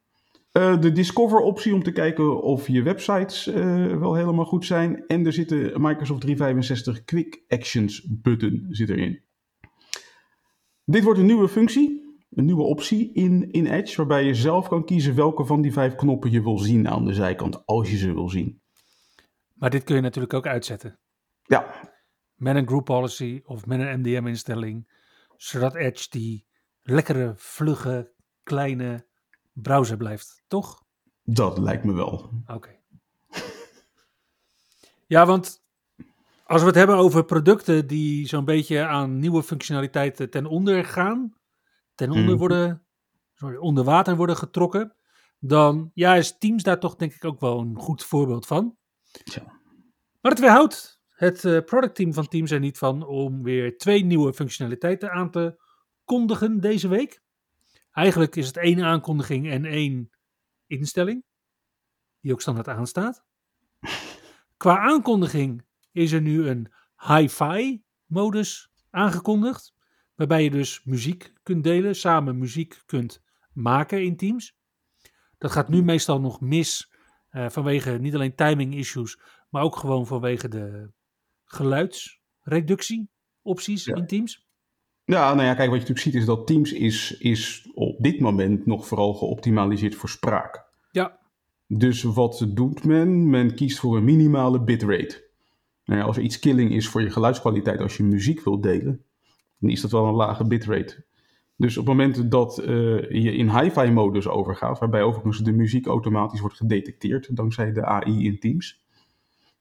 Eh, 0.52 0.80
de 0.82 0.92
Discover 0.92 1.40
optie 1.40 1.74
om 1.74 1.84
te 1.84 1.92
kijken 1.92 2.42
of 2.42 2.68
je 2.68 2.82
websites 2.84 3.48
eh, 3.48 3.98
wel 3.98 4.14
helemaal 4.14 4.46
goed 4.46 4.66
zijn. 4.66 5.04
En 5.08 5.26
er 5.26 5.34
zit 5.34 5.50
de 5.50 5.74
Microsoft 5.78 6.22
365 6.22 7.04
Quick 7.04 7.44
Actions 7.48 8.08
button 8.10 8.68
zit 8.70 8.90
erin. 8.90 9.22
Dit 10.86 11.04
wordt 11.04 11.20
een 11.20 11.26
nieuwe 11.26 11.48
functie, 11.48 12.03
een 12.36 12.46
nieuwe 12.46 12.64
optie 12.64 13.14
in, 13.14 13.52
in 13.52 13.66
Edge, 13.66 13.98
waarbij 13.98 14.24
je 14.24 14.36
zelf 14.36 14.68
kan 14.68 14.86
kiezen 14.86 15.16
welke 15.16 15.46
van 15.46 15.62
die 15.62 15.74
vijf 15.74 15.96
knoppen 15.96 16.32
je 16.32 16.44
wil 16.44 16.58
zien 16.58 16.90
aan 16.90 17.06
de 17.06 17.14
zijkant, 17.14 17.66
als 17.66 17.92
je 17.92 17.98
ze 17.98 18.14
wil 18.14 18.30
zien. 18.30 18.62
Maar 19.54 19.70
dit 19.70 19.84
kun 19.84 19.96
je 19.96 20.02
natuurlijk 20.02 20.34
ook 20.34 20.48
uitzetten. 20.48 21.00
Ja, 21.44 21.92
Met 22.36 22.56
een 22.56 22.68
group 22.68 22.86
policy 22.86 23.42
of 23.46 23.66
met 23.66 23.80
een 23.80 24.00
MDM-instelling. 24.00 24.92
Zodat 25.38 25.76
Edge 25.76 26.08
die 26.10 26.46
lekkere, 26.82 27.34
vlugge, 27.36 28.12
kleine 28.44 29.06
browser 29.54 29.98
blijft. 29.98 30.44
Toch? 30.48 30.82
dat 31.24 31.58
lijkt 31.58 31.84
me 31.84 31.94
wel. 31.94 32.30
Oké. 32.48 32.70
Ja, 35.08 35.26
want 35.26 35.64
als 36.46 36.62
we 36.62 36.68
het 36.68 36.76
hebben 36.76 36.96
over 36.96 37.26
producten 37.26 37.88
die 37.88 38.28
zo'n 38.28 38.46
beetje 38.46 38.86
aan 38.86 39.20
nieuwe 39.20 39.44
functionaliteiten 39.44 40.30
ten 40.30 40.46
onder 40.46 40.86
gaan, 40.86 41.34
ten 42.04 42.12
onder 42.12 42.30
Mhm. 42.30 42.38
worden, 42.38 42.86
sorry, 43.34 43.58
onder 43.58 43.84
water 43.84 44.16
worden 44.16 44.38
getrokken, 44.38 44.96
dan 45.40 45.92
ja, 45.94 46.16
is 46.16 46.38
Teams 46.38 46.64
daar 46.64 46.80
toch 46.80 46.96
denk 46.96 47.14
ik 47.14 47.26
ook 47.26 47.40
wel 47.40 47.60
een 47.60 47.76
goed 47.76 48.04
voorbeeld 48.04 48.48
van. 48.48 48.78
Maar 50.22 50.32
het 50.32 50.40
weerhoudt 50.40 51.02
het 51.10 51.46
eh, 51.46 51.60
productteam 51.60 52.14
van 52.14 52.28
Teams 52.28 52.52
er 52.52 52.60
niet 52.60 52.78
van 52.78 53.06
om 53.06 53.44
weer 53.44 53.78
twee 53.78 54.06
nieuwe 54.06 54.34
functionaliteiten 54.34 55.12
aan 55.12 55.32
te 55.32 55.62
kondigen 56.04 56.60
deze 56.60 56.88
week. 56.88 57.22
Eigenlijk 57.92 58.36
is 58.36 58.48
het 58.48 58.58
één 58.58 58.84
aankondiging 58.84 59.50
en 59.50 59.66
één 59.66 60.10
instelling, 60.68 61.24
die 62.20 62.32
ook 62.32 62.42
standaard 62.42 62.68
aanstaat. 62.68 63.24
Qua 64.58 64.78
aankondiging 64.78 65.66
is 65.92 66.12
er 66.12 66.22
nu 66.22 66.48
een 66.48 66.74
hi-fi 66.98 67.84
modus 68.06 68.72
aangekondigd, 68.90 69.74
waarbij 70.16 70.44
je 70.44 70.50
dus 70.52 70.84
muziek 70.84 71.34
kunt 71.44 71.64
delen, 71.64 71.96
samen 71.96 72.38
muziek 72.38 72.82
kunt 72.86 73.22
maken 73.54 74.04
in 74.04 74.16
Teams. 74.18 74.56
Dat 75.38 75.52
gaat 75.52 75.70
nu 75.70 75.84
meestal 75.84 76.20
nog 76.22 76.42
mis 76.42 76.92
eh, 77.30 77.50
vanwege 77.50 77.92
niet 77.92 78.14
alleen 78.16 78.36
timing 78.36 78.76
issues, 78.76 79.20
maar 79.50 79.64
ook 79.64 79.76
gewoon 79.76 80.08
vanwege 80.08 80.48
de 80.48 80.92
geluidsreductie 81.46 83.10
opties 83.42 83.86
Ja. 83.86 83.96
in 83.96 84.08
Teams. 84.08 84.48
Ja, 85.06 85.34
nou 85.34 85.48
ja, 85.48 85.54
kijk, 85.54 85.70
wat 85.70 85.82
je 85.82 85.88
natuurlijk 85.88 86.00
ziet 86.00 86.16
is 86.16 86.26
dat 86.26 86.48
Teams 86.48 86.72
is, 86.74 87.18
is 87.18 87.70
op 87.74 88.04
dit 88.04 88.20
moment 88.20 88.66
nog 88.66 88.88
vooral 88.88 89.14
geoptimaliseerd 89.14 89.96
voor 89.96 90.10
spraak. 90.10 90.66
Ja, 90.92 91.20
Dus 91.68 92.04
wat 92.04 92.46
doet 92.50 92.84
men? 92.84 93.30
Men 93.30 93.56
kiest 93.56 93.80
voor 93.80 93.98
een 93.98 94.04
minimale 94.04 94.64
bitrate. 94.64 95.32
Nou 95.86 96.00
ja, 96.00 96.06
als 96.06 96.18
er 96.18 96.24
iets 96.24 96.40
killing 96.40 96.72
is 96.72 96.88
voor 96.88 97.02
je 97.02 97.10
geluidskwaliteit 97.10 97.80
als 97.80 97.98
je 97.98 98.04
muziek 98.04 98.44
wilt 98.44 98.64
delen, 98.64 99.06
dan 99.64 99.72
is 99.72 99.82
dat 99.82 99.92
wel 99.92 100.06
een 100.08 100.14
lage 100.14 100.46
bitrate. 100.48 101.04
Dus 101.56 101.78
op 101.78 101.88
het 101.88 101.96
moment 101.96 102.32
dat 102.32 102.58
eh, 102.58 102.68
je 103.10 103.34
in 103.36 103.60
hi-fi 103.60 103.92
modus 103.92 104.28
overgaat, 104.28 104.80
waarbij 104.80 105.02
overigens 105.04 105.40
de 105.40 105.52
muziek 105.52 105.86
automatisch 105.88 106.40
wordt 106.40 106.58
gedetecteerd 106.58 107.36
dankzij 107.36 107.72
de 107.72 107.86
AI 107.86 108.26
in 108.26 108.40
Teams, 108.40 108.82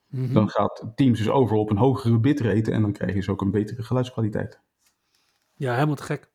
Mhm. 0.07 0.33
dan 0.33 0.49
gaat 0.49 0.93
Teams 0.95 1.19
dus 1.19 1.29
over 1.29 1.57
op 1.57 1.71
een 1.71 1.77
hogere 1.77 2.19
bitrate 2.19 2.71
en 2.73 2.83
dan 2.83 2.93
krijg 2.93 3.11
je 3.11 3.17
dus 3.17 3.29
ook 3.29 3.41
een 3.41 3.51
betere 3.51 3.83
geluidskwaliteit. 3.83 4.61
ja 5.55 5.75
helemaal 5.75 5.95
te 5.95 6.03
gek. 6.03 6.31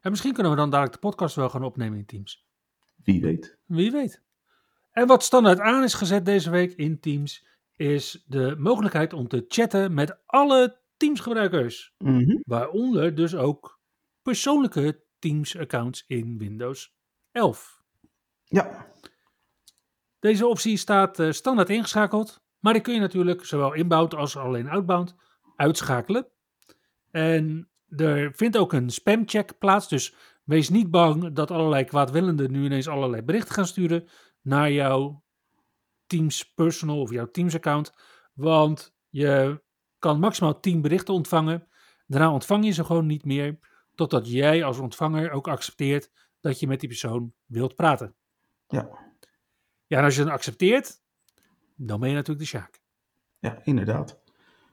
En 0.00 0.10
misschien 0.10 0.32
kunnen 0.32 0.52
we 0.52 0.58
dan 0.58 0.70
dadelijk 0.70 0.94
de 0.94 1.08
podcast 1.08 1.34
wel 1.36 1.48
gaan 1.50 1.64
opnemen 1.64 1.98
in 1.98 2.06
Teams. 2.06 2.46
Wie 3.04 3.20
weet. 3.20 3.58
Wie 3.64 3.90
weet. 3.90 4.22
En 4.90 5.06
wat 5.06 5.22
standaard 5.22 5.60
aan 5.60 5.82
is 5.82 5.94
gezet 5.94 6.24
deze 6.24 6.50
week 6.50 6.72
in 6.72 7.00
Teams, 7.00 7.46
is 7.76 8.24
de 8.26 8.54
mogelijkheid 8.58 9.12
om 9.12 9.28
te 9.28 9.44
chatten 9.48 9.94
met 9.94 10.18
alle 10.26 10.76
Teams-gebruikers. 10.96 11.94
Mhm. 11.98 12.38
Waaronder 12.42 13.14
dus 13.14 13.34
ook 13.34 13.80
persoonlijke 14.22 15.04
Teams-accounts 15.18 16.04
in 16.06 16.38
Windows 16.38 16.94
11. 17.32 17.82
Ja, 18.44 18.86
Deze 20.18 20.46
optie 20.46 20.76
staat 20.76 21.18
eh, 21.18 21.30
standaard 21.30 21.70
ingeschakeld, 21.70 22.44
Maar 22.58 22.72
die 22.72 22.82
kun 22.82 22.94
je 22.94 23.00
natuurlijk 23.00 23.44
zowel 23.44 23.72
inbound 23.72 24.14
als 24.14 24.36
alleen 24.36 24.68
outbound 24.68 25.14
uitschakelen. 25.56 26.26
En 27.10 27.70
er 27.88 28.32
vindt 28.34 28.56
ook 28.56 28.72
een 28.72 28.90
spamcheck 28.90 29.58
plaats. 29.58 29.88
Dus 29.88 30.14
wees 30.44 30.68
niet 30.68 30.90
bang 30.90 31.32
dat 31.32 31.50
allerlei 31.50 31.84
kwaadwillenden 31.84 32.50
nu 32.50 32.64
ineens 32.64 32.88
allerlei 32.88 33.22
berichten 33.22 33.54
gaan 33.54 33.66
sturen 33.66 34.08
naar 34.42 34.70
jouw 34.70 35.24
Teams 36.06 36.52
personal 36.54 37.00
of 37.00 37.10
jouw 37.10 37.30
Teams 37.30 37.54
account. 37.54 37.92
Want 38.34 38.94
je 39.08 39.62
kan 39.98 40.18
maximaal 40.18 40.60
10 40.60 40.80
berichten 40.80 41.14
ontvangen. 41.14 41.68
Daarna 42.06 42.32
ontvang 42.32 42.64
je 42.64 42.70
ze 42.70 42.84
gewoon 42.84 43.06
niet 43.06 43.24
meer. 43.24 43.58
Totdat 43.94 44.30
jij 44.30 44.64
als 44.64 44.78
ontvanger 44.78 45.30
ook 45.30 45.48
accepteert 45.48 46.10
dat 46.40 46.60
je 46.60 46.66
met 46.66 46.80
die 46.80 46.88
persoon 46.88 47.32
wilt 47.46 47.74
praten. 47.74 48.14
Ja. 48.68 48.88
Ja, 49.86 49.98
en 49.98 50.04
als 50.04 50.16
je 50.16 50.22
dan 50.22 50.32
accepteert, 50.32 51.00
dan 51.76 52.00
ben 52.00 52.08
je 52.08 52.14
natuurlijk 52.14 52.40
de 52.40 52.46
Sjaak. 52.58 52.80
Ja, 53.38 53.60
inderdaad. 53.64 54.18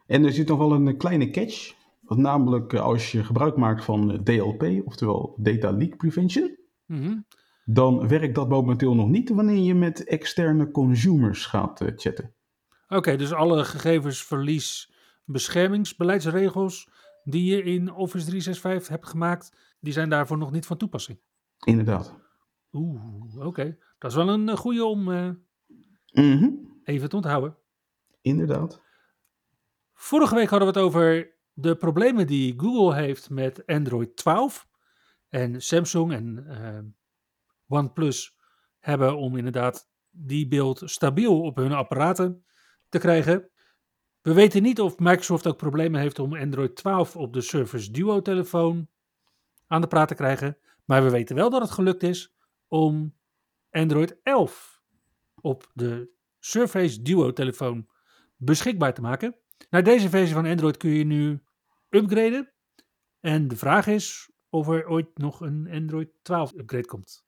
En 0.06 0.26
er 0.26 0.32
zit 0.34 0.48
nog 0.48 0.58
wel 0.58 0.72
een 0.72 0.98
kleine 0.98 1.30
catch. 1.30 1.74
Want 2.02 2.20
namelijk 2.20 2.74
eh, 2.74 2.82
als 2.82 3.12
je 3.12 3.24
gebruik 3.24 3.58
maakt 3.58 3.84
van 3.84 4.12
eh, 4.12 4.20
DLP, 4.20 4.86
oftewel 4.86 5.36
Data 5.38 5.72
Leak 5.72 5.98
Prevention, 5.98 6.58
Mhm. 6.86 7.18
dan 7.66 8.08
werkt 8.08 8.36
dat 8.36 8.50
momenteel 8.50 8.96
nog 8.96 9.08
niet 9.08 9.30
wanneer 9.30 9.64
je 9.64 9.76
met 9.76 10.04
externe 10.04 10.72
consumers 10.72 11.46
gaat 11.46 11.82
eh, 11.82 11.88
chatten. 11.96 12.34
Oké, 12.88 13.16
dus 13.16 13.34
alle 13.34 13.64
gegevensverlies 13.64 14.93
beschermingsbeleidsregels 15.26 16.90
die 17.24 17.56
je 17.56 17.64
in 17.64 17.92
Office 17.94 18.26
365 18.26 18.88
hebt 18.88 19.08
gemaakt, 19.08 19.76
die 19.80 19.94
zijn 19.94 20.10
daarvoor 20.10 20.38
nog 20.38 20.52
niet 20.52 20.66
van 20.66 20.78
toepassing. 20.78 21.20
Inderdaad. 21.66 22.16
Oeh, 22.72 23.46
oké. 23.46 23.78
Dat 23.98 24.12
is 24.12 24.18
wel 24.18 24.30
een 24.30 24.50
eh, 24.50 24.56
goede 24.56 24.86
om 24.86 25.12
eh, 25.12 25.30
Mhm. 26.12 26.50
even 26.84 27.10
te 27.10 27.16
onthouden. 27.16 27.58
Inderdaad. 28.22 28.82
Vorige 29.94 30.36
week 30.36 30.50
hadden 30.50 30.74
we 30.74 30.80
het 30.80 30.84
over 30.88 31.36
de 31.54 31.76
problemen 31.76 32.28
die 32.28 32.60
Google 32.60 32.96
heeft 32.96 33.30
met 33.30 33.66
Android 33.66 34.16
12. 34.16 34.68
En 35.30 35.62
Samsung 35.62 36.12
en 36.12 36.46
eh, 36.48 36.80
OnePlus 37.68 38.38
hebben 38.80 39.18
om 39.18 39.38
inderdaad 39.38 39.90
die 40.10 40.48
beeld 40.48 40.82
stabiel 40.86 41.42
op 41.42 41.56
hun 41.56 41.72
apparaten 41.72 42.46
te 42.90 43.00
krijgen. 43.00 43.50
We 44.24 44.34
weten 44.34 44.62
niet 44.62 44.82
of 44.82 45.00
Microsoft 45.00 45.48
ook 45.48 45.58
problemen 45.58 46.02
heeft 46.02 46.20
om 46.20 46.36
Android 46.36 46.76
12 46.76 47.16
op 47.16 47.34
de 47.34 47.42
Surface 47.42 47.92
Duo 47.92 48.22
telefoon 48.22 48.88
aan 49.68 49.82
de 49.82 49.88
praat 49.88 50.08
te 50.08 50.16
krijgen. 50.16 50.58
Maar 50.86 51.04
we 51.04 51.10
weten 51.10 51.36
wel 51.36 51.50
dat 51.50 51.62
het 51.62 51.72
gelukt 51.72 52.04
is 52.04 52.36
om 52.68 53.14
Android 53.72 54.18
11 54.24 54.82
op 55.42 55.72
de 55.74 56.10
Surface 56.40 57.02
Duo 57.02 57.34
telefoon 57.34 57.88
beschikbaar 58.36 58.94
te 58.94 59.02
maken. 59.02 59.36
Naar 59.70 59.84
deze 59.84 60.10
versie 60.10 60.34
van 60.34 60.46
Android 60.46 60.78
kun 60.78 60.92
je 60.92 61.06
nu 61.06 61.44
upgraden. 61.90 62.52
En 63.20 63.48
de 63.48 63.56
vraag 63.56 63.88
is 63.88 64.32
of 64.50 64.68
er 64.68 64.88
ooit 64.88 65.18
nog 65.18 65.42
een 65.42 65.70
Android 65.72 66.10
12 66.22 66.54
upgrade 66.54 66.86
komt. 66.86 67.23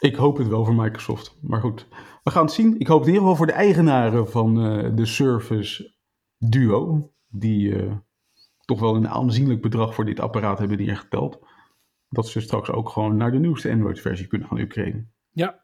Ik 0.00 0.14
hoop 0.14 0.36
het 0.36 0.48
wel 0.48 0.64
voor 0.64 0.74
Microsoft. 0.74 1.38
Maar 1.42 1.60
goed, 1.60 1.86
we 2.22 2.30
gaan 2.30 2.44
het 2.44 2.52
zien. 2.52 2.80
Ik 2.80 2.86
hoop 2.86 2.98
het 2.98 3.08
in 3.08 3.14
ieder 3.14 3.28
geval 3.28 3.36
voor 3.36 3.46
de 3.46 3.58
eigenaren 3.58 4.30
van 4.30 4.64
eh, 4.64 4.90
de 4.94 5.06
Surface 5.06 5.94
Duo. 6.38 7.12
Die 7.28 7.76
eh, 7.76 7.92
toch 8.64 8.80
wel 8.80 8.94
een 8.94 9.08
aanzienlijk 9.08 9.62
bedrag 9.62 9.94
voor 9.94 10.04
dit 10.04 10.20
apparaat 10.20 10.58
hebben 10.58 10.78
neergeteld. 10.78 11.38
Dat 12.08 12.28
ze 12.28 12.40
straks 12.40 12.70
ook 12.70 12.88
gewoon 12.88 13.16
naar 13.16 13.32
de 13.32 13.38
nieuwste 13.38 13.70
Android-versie 13.70 14.26
kunnen 14.26 14.48
gaan 14.48 14.58
upgraden. 14.58 15.12
Ja. 15.30 15.60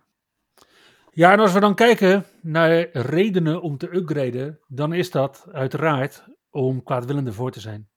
Ja, 1.11 1.33
en 1.33 1.39
als 1.39 1.53
we 1.53 1.61
dan 1.61 1.75
kijken 1.75 2.25
naar 2.43 2.89
redenen 2.93 3.63
om 3.63 3.77
te 3.77 3.95
upgraden, 3.95 4.61
dan 4.67 4.93
is 4.93 5.11
dat 5.11 5.47
uiteraard 5.53 6.25
om 6.51 6.83
kwaadwillende 6.83 7.33
voor 7.33 7.51
te 7.51 7.61
zijn. 7.61 7.89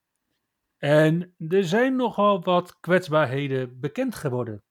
En 0.78 1.34
er 1.38 1.64
zijn 1.64 1.96
nogal 1.96 2.44
wat 2.44 2.80
kwetsbaarheden 2.80 3.80
bekend 3.80 4.16
geworden 4.16 4.64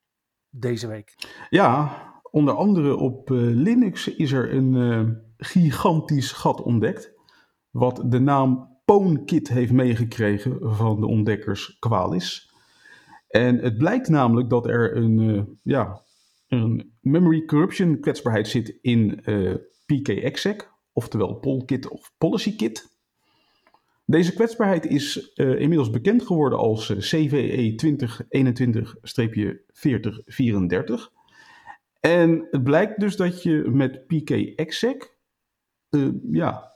deze 0.51 0.87
week. 0.87 1.15
Ja, 1.51 2.03
onder 2.31 2.55
andere 2.55 2.97
op 2.97 3.31
eh, 3.31 3.37
Linux 3.39 4.09
is 4.15 4.33
er 4.33 4.55
een 4.55 4.75
eh, 4.77 5.15
gigantisch 5.37 6.33
gat 6.33 6.63
ontdekt. 6.63 7.13
Wat 7.71 8.03
de 8.07 8.19
naam 8.19 8.77
PwnKit 8.85 9.49
heeft 9.49 9.73
meegekregen 9.73 10.77
van 10.77 11.01
de 11.01 11.07
ontdekkers 11.07 11.79
Qualys. 11.79 12.53
En 13.29 13.59
het 13.59 13.79
blijkt 13.79 14.09
namelijk 14.09 14.51
dat 14.51 14.67
er 14.67 14.97
een, 14.97 15.19
eh, 15.19 15.43
ja, 15.63 16.03
een 16.49 16.93
memory 17.01 17.45
corruption 17.45 18.01
kwetsbaarheid 18.01 18.49
zit 18.49 18.79
in 18.81 19.21
PKExec, 19.87 20.73
oftewel 20.93 21.35
Polkit 21.35 21.89
of 21.89 22.13
PolicyKit. 22.19 22.98
Deze 24.11 24.35
kwetsbaarheid 24.35 24.87
is 24.87 25.33
eh, 25.33 25.61
inmiddels 25.61 25.91
bekend 25.91 26.23
geworden 26.23 26.59
als 26.59 26.91
eh, 26.91 26.97
CVE 26.97 27.75
2021-4034. 31.11 31.13
En 32.01 32.47
het 32.51 32.65
blijkt 32.65 33.01
dus 33.01 33.17
dat 33.17 33.43
je 33.43 33.53
met 33.71 34.07
PKExec 34.07 35.17
eh, 35.89 36.09
ja, 36.31 36.73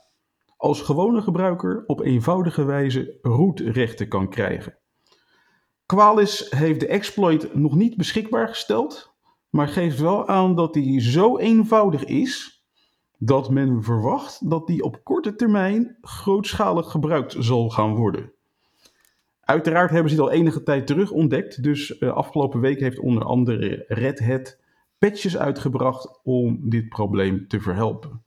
als 0.57 0.81
gewone 0.81 1.21
gebruiker 1.21 1.83
op 1.87 2.01
eenvoudige 2.01 2.63
wijze 2.63 3.17
rootrechten 3.21 4.07
kan 4.07 4.29
krijgen. 4.29 4.77
Qualys 5.85 6.49
heeft 6.49 6.79
de 6.79 6.87
exploit 6.87 7.55
nog 7.55 7.75
niet 7.75 7.97
beschikbaar 7.97 8.47
gesteld, 8.47 9.15
maar 9.49 9.67
geeft 9.67 9.99
wel 9.99 10.27
aan 10.27 10.55
dat 10.55 10.73
die 10.73 11.01
zo 11.01 11.37
eenvoudig 11.37 12.03
is 12.03 12.52
dat 13.25 13.49
men 13.49 13.83
verwacht 13.83 14.49
dat 14.49 14.67
die 14.67 14.83
op 14.83 15.03
korte 15.03 15.35
termijn 15.35 15.97
grootschalig 16.01 16.91
gebruikt 16.91 17.35
zal 17.39 17.69
gaan 17.69 17.95
worden. 17.95 18.31
Uiteraard 19.39 19.91
hebben 19.91 20.09
ze 20.09 20.15
dit 20.15 20.25
al 20.25 20.31
enige 20.31 20.63
tijd 20.63 20.87
terug 20.87 21.11
ontdekt, 21.11 21.63
dus 21.63 21.99
uh, 21.99 22.13
afgelopen 22.13 22.59
week 22.59 22.79
heeft 22.79 22.99
onder 22.99 23.23
andere 23.23 23.85
Red 23.87 24.19
Hat 24.19 24.59
patches 24.97 25.37
uitgebracht 25.37 26.19
om 26.23 26.69
dit 26.69 26.89
probleem 26.89 27.47
te 27.47 27.61
verhelpen. 27.61 28.23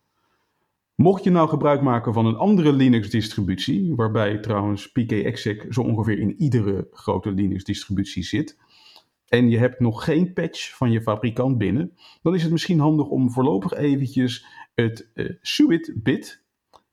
Mocht 0.94 1.24
je 1.24 1.30
nou 1.30 1.48
gebruik 1.48 1.82
maken 1.82 2.12
van 2.12 2.26
een 2.26 2.36
andere 2.36 2.72
Linux-distributie, 2.72 3.94
waarbij 3.94 4.38
trouwens 4.38 4.92
PKExec 4.92 5.66
zo 5.70 5.80
ongeveer 5.80 6.18
in 6.18 6.34
iedere 6.40 6.88
grote 6.90 7.30
Linux-distributie 7.30 8.22
zit, 8.22 8.58
en 9.28 9.50
je 9.50 9.58
hebt 9.58 9.80
nog 9.80 10.04
geen 10.04 10.32
patch 10.32 10.76
van 10.76 10.90
je 10.90 11.02
fabrikant 11.02 11.58
binnen, 11.58 11.92
dan 12.22 12.34
is 12.34 12.42
het 12.42 12.52
misschien 12.52 12.78
handig 12.78 13.06
om 13.06 13.30
voorlopig 13.30 13.72
eventjes 13.72 14.46
het 14.76 15.10
uh, 15.14 15.36
suite-bit 15.40 16.44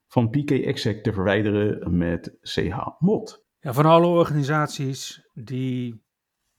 van 0.06 0.30
PKExec 0.30 1.02
te 1.02 1.12
verwijderen 1.12 1.96
met 1.96 2.36
chmod. 2.40 3.44
Ja, 3.60 3.72
van 3.72 3.86
alle 3.86 4.06
organisaties 4.06 5.28
die 5.34 6.02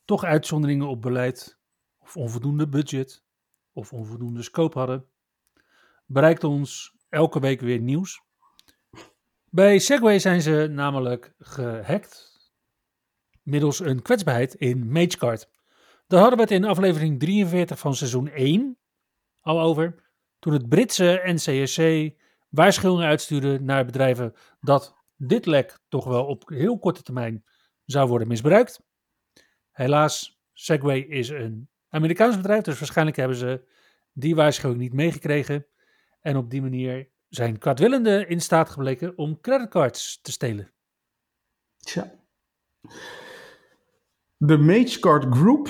toch 0.06 0.24
uitzonderingen 0.24 0.88
op 0.88 1.02
beleid 1.02 1.60
of 1.98 2.18
onvoldoende 2.18 2.68
budget 2.68 3.24
of 3.74 3.94
onvoldoende 3.94 4.42
scope 4.42 4.78
hadden, 4.78 5.06
bereikt 6.06 6.44
ons 6.44 6.96
elke 7.10 7.40
week 7.40 7.62
weer 7.62 7.80
nieuws. 7.80 8.22
Bij 9.50 9.80
Segway 9.80 10.20
zijn 10.20 10.42
ze 10.42 10.68
namelijk 10.72 11.34
gehackt 11.40 12.34
middels 13.42 13.80
een 13.80 14.02
kwetsbaarheid 14.02 14.54
in 14.54 14.92
MageCard. 14.92 15.50
Daar 16.08 16.20
hadden 16.20 16.38
we 16.38 16.44
het 16.44 16.54
in 16.54 16.64
aflevering 16.66 17.20
43 17.20 17.80
van 17.80 17.96
seizoen 17.96 18.28
1 18.28 18.78
al 19.42 19.62
over. 19.62 20.05
Toen 20.45 20.53
het 20.53 20.69
Britse 20.69 21.21
NCSC 21.23 22.13
waarschuwingen 22.49 23.08
uitstuurde 23.08 23.60
naar 23.60 23.86
bedrijven 23.86 24.34
dat 24.60 24.95
dit 25.17 25.45
lek 25.45 25.79
toch 25.88 26.05
wel 26.05 26.25
op 26.25 26.49
heel 26.49 26.79
korte 26.79 27.01
termijn 27.01 27.45
zou 27.86 28.08
worden 28.08 28.27
misbruikt. 28.27 28.81
Helaas, 29.71 30.41
Segway 30.53 30.99
is 30.99 31.29
een 31.29 31.69
Amerikaans 31.89 32.36
bedrijf, 32.36 32.63
dus 32.63 32.79
waarschijnlijk 32.79 33.17
hebben 33.17 33.38
ze 33.38 33.67
die 34.13 34.36
waarschuwing 34.36 34.81
niet 34.81 34.93
meegekregen. 34.93 35.65
En 36.21 36.38
op 36.38 36.49
die 36.49 36.62
manier 36.62 37.10
zijn 37.29 37.58
kwaadwillenden 37.58 38.29
in 38.29 38.41
staat 38.41 38.69
gebleken 38.69 39.17
om 39.17 39.41
creditcards 39.41 40.21
te 40.21 40.31
stelen. 40.31 40.71
Tja. 41.77 42.12
De 44.38 44.58
MageCard 44.58 45.36
Group, 45.36 45.67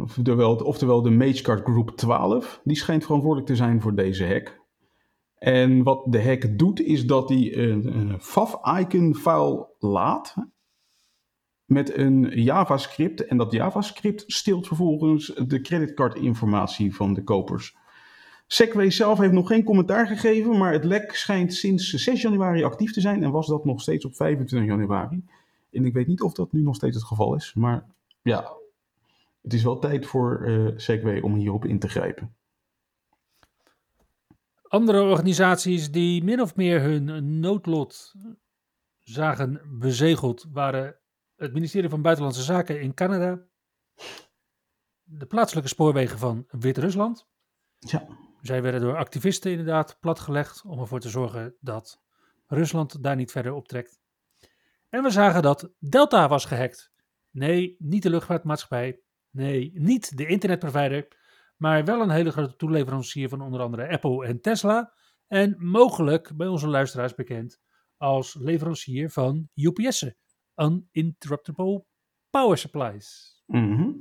oftewel, 0.00 0.56
oftewel 0.56 1.02
de 1.02 1.10
MageCard 1.10 1.62
Group 1.64 1.90
12, 1.90 2.60
die 2.64 2.76
schijnt 2.76 3.04
verantwoordelijk 3.04 3.50
te 3.50 3.56
zijn 3.56 3.80
voor 3.80 3.94
deze 3.94 4.26
hack. 4.26 4.66
En 5.34 5.82
wat 5.82 6.04
de 6.12 6.22
hack 6.22 6.58
doet, 6.58 6.80
is 6.80 7.06
dat 7.06 7.28
hij 7.28 7.56
een, 7.56 7.96
een 7.96 8.20
fav-icon 8.20 9.14
file 9.14 9.74
laat 9.78 10.34
met 11.64 11.96
een 11.96 12.30
JavaScript. 12.34 13.26
En 13.26 13.36
dat 13.36 13.52
JavaScript 13.52 14.24
stilt 14.26 14.66
vervolgens 14.66 15.26
de 15.46 15.60
creditcardinformatie 15.60 16.94
van 16.94 17.14
de 17.14 17.22
kopers. 17.22 17.76
Segway 18.46 18.90
zelf 18.90 19.18
heeft 19.18 19.32
nog 19.32 19.46
geen 19.46 19.64
commentaar 19.64 20.06
gegeven, 20.06 20.58
maar 20.58 20.72
het 20.72 20.84
lek 20.84 21.14
schijnt 21.14 21.54
sinds 21.54 21.90
6 21.90 22.22
januari 22.22 22.64
actief 22.64 22.92
te 22.92 23.00
zijn 23.00 23.22
en 23.22 23.30
was 23.30 23.46
dat 23.46 23.64
nog 23.64 23.80
steeds 23.80 24.04
op 24.04 24.14
25 24.14 24.68
januari. 24.68 25.24
En 25.70 25.84
ik 25.84 25.92
weet 25.92 26.06
niet 26.06 26.22
of 26.22 26.32
dat 26.32 26.52
nu 26.52 26.62
nog 26.62 26.74
steeds 26.74 26.96
het 26.96 27.04
geval 27.04 27.34
is, 27.34 27.54
maar 27.54 27.86
ja, 28.22 28.52
het 29.48 29.56
is 29.56 29.62
wel 29.62 29.78
tijd 29.78 30.06
voor 30.06 30.48
uh, 30.48 30.72
Segway 30.76 31.20
om 31.20 31.34
hierop 31.34 31.64
in 31.64 31.78
te 31.78 31.88
grijpen. 31.88 32.36
Andere 34.62 35.02
organisaties 35.02 35.90
die 35.90 36.24
min 36.24 36.40
of 36.40 36.56
meer 36.56 36.80
hun 36.80 37.40
noodlot 37.40 38.14
zagen 38.98 39.60
bezegeld 39.78 40.46
waren 40.52 40.98
het 41.36 41.52
ministerie 41.52 41.88
van 41.88 42.02
Buitenlandse 42.02 42.42
Zaken 42.42 42.80
in 42.80 42.94
Canada, 42.94 43.42
de 45.02 45.26
plaatselijke 45.26 45.68
spoorwegen 45.68 46.18
van 46.18 46.46
Wit-Rusland. 46.48 47.28
Ja. 47.78 48.06
Zij 48.40 48.62
werden 48.62 48.80
door 48.80 48.96
activisten 48.96 49.50
inderdaad 49.50 49.96
platgelegd 50.00 50.62
om 50.64 50.80
ervoor 50.80 51.00
te 51.00 51.08
zorgen 51.08 51.56
dat 51.60 52.02
Rusland 52.46 53.02
daar 53.02 53.16
niet 53.16 53.30
verder 53.30 53.52
optrekt. 53.52 54.00
En 54.88 55.02
we 55.02 55.10
zagen 55.10 55.42
dat 55.42 55.70
Delta 55.78 56.28
was 56.28 56.44
gehackt. 56.44 56.92
Nee, 57.30 57.76
niet 57.78 58.02
de 58.02 58.10
luchtvaartmaatschappij. 58.10 59.02
Nee, 59.30 59.70
niet 59.74 60.16
de 60.16 60.26
internetprovider. 60.26 61.08
Maar 61.56 61.84
wel 61.84 62.00
een 62.00 62.10
hele 62.10 62.30
grote 62.30 62.56
toeleverancier 62.56 63.28
van 63.28 63.40
onder 63.40 63.60
andere 63.60 63.88
Apple 63.88 64.26
en 64.26 64.40
Tesla. 64.40 64.94
En 65.26 65.56
mogelijk 65.58 66.36
bij 66.36 66.46
onze 66.46 66.68
luisteraars 66.68 67.14
bekend 67.14 67.60
als 67.96 68.34
leverancier 68.34 69.10
van 69.10 69.48
UPS'en. 69.54 70.16
Uninterruptible 70.56 71.84
Power 72.30 72.58
Supplies. 72.58 73.36
Mhm. 73.46 73.92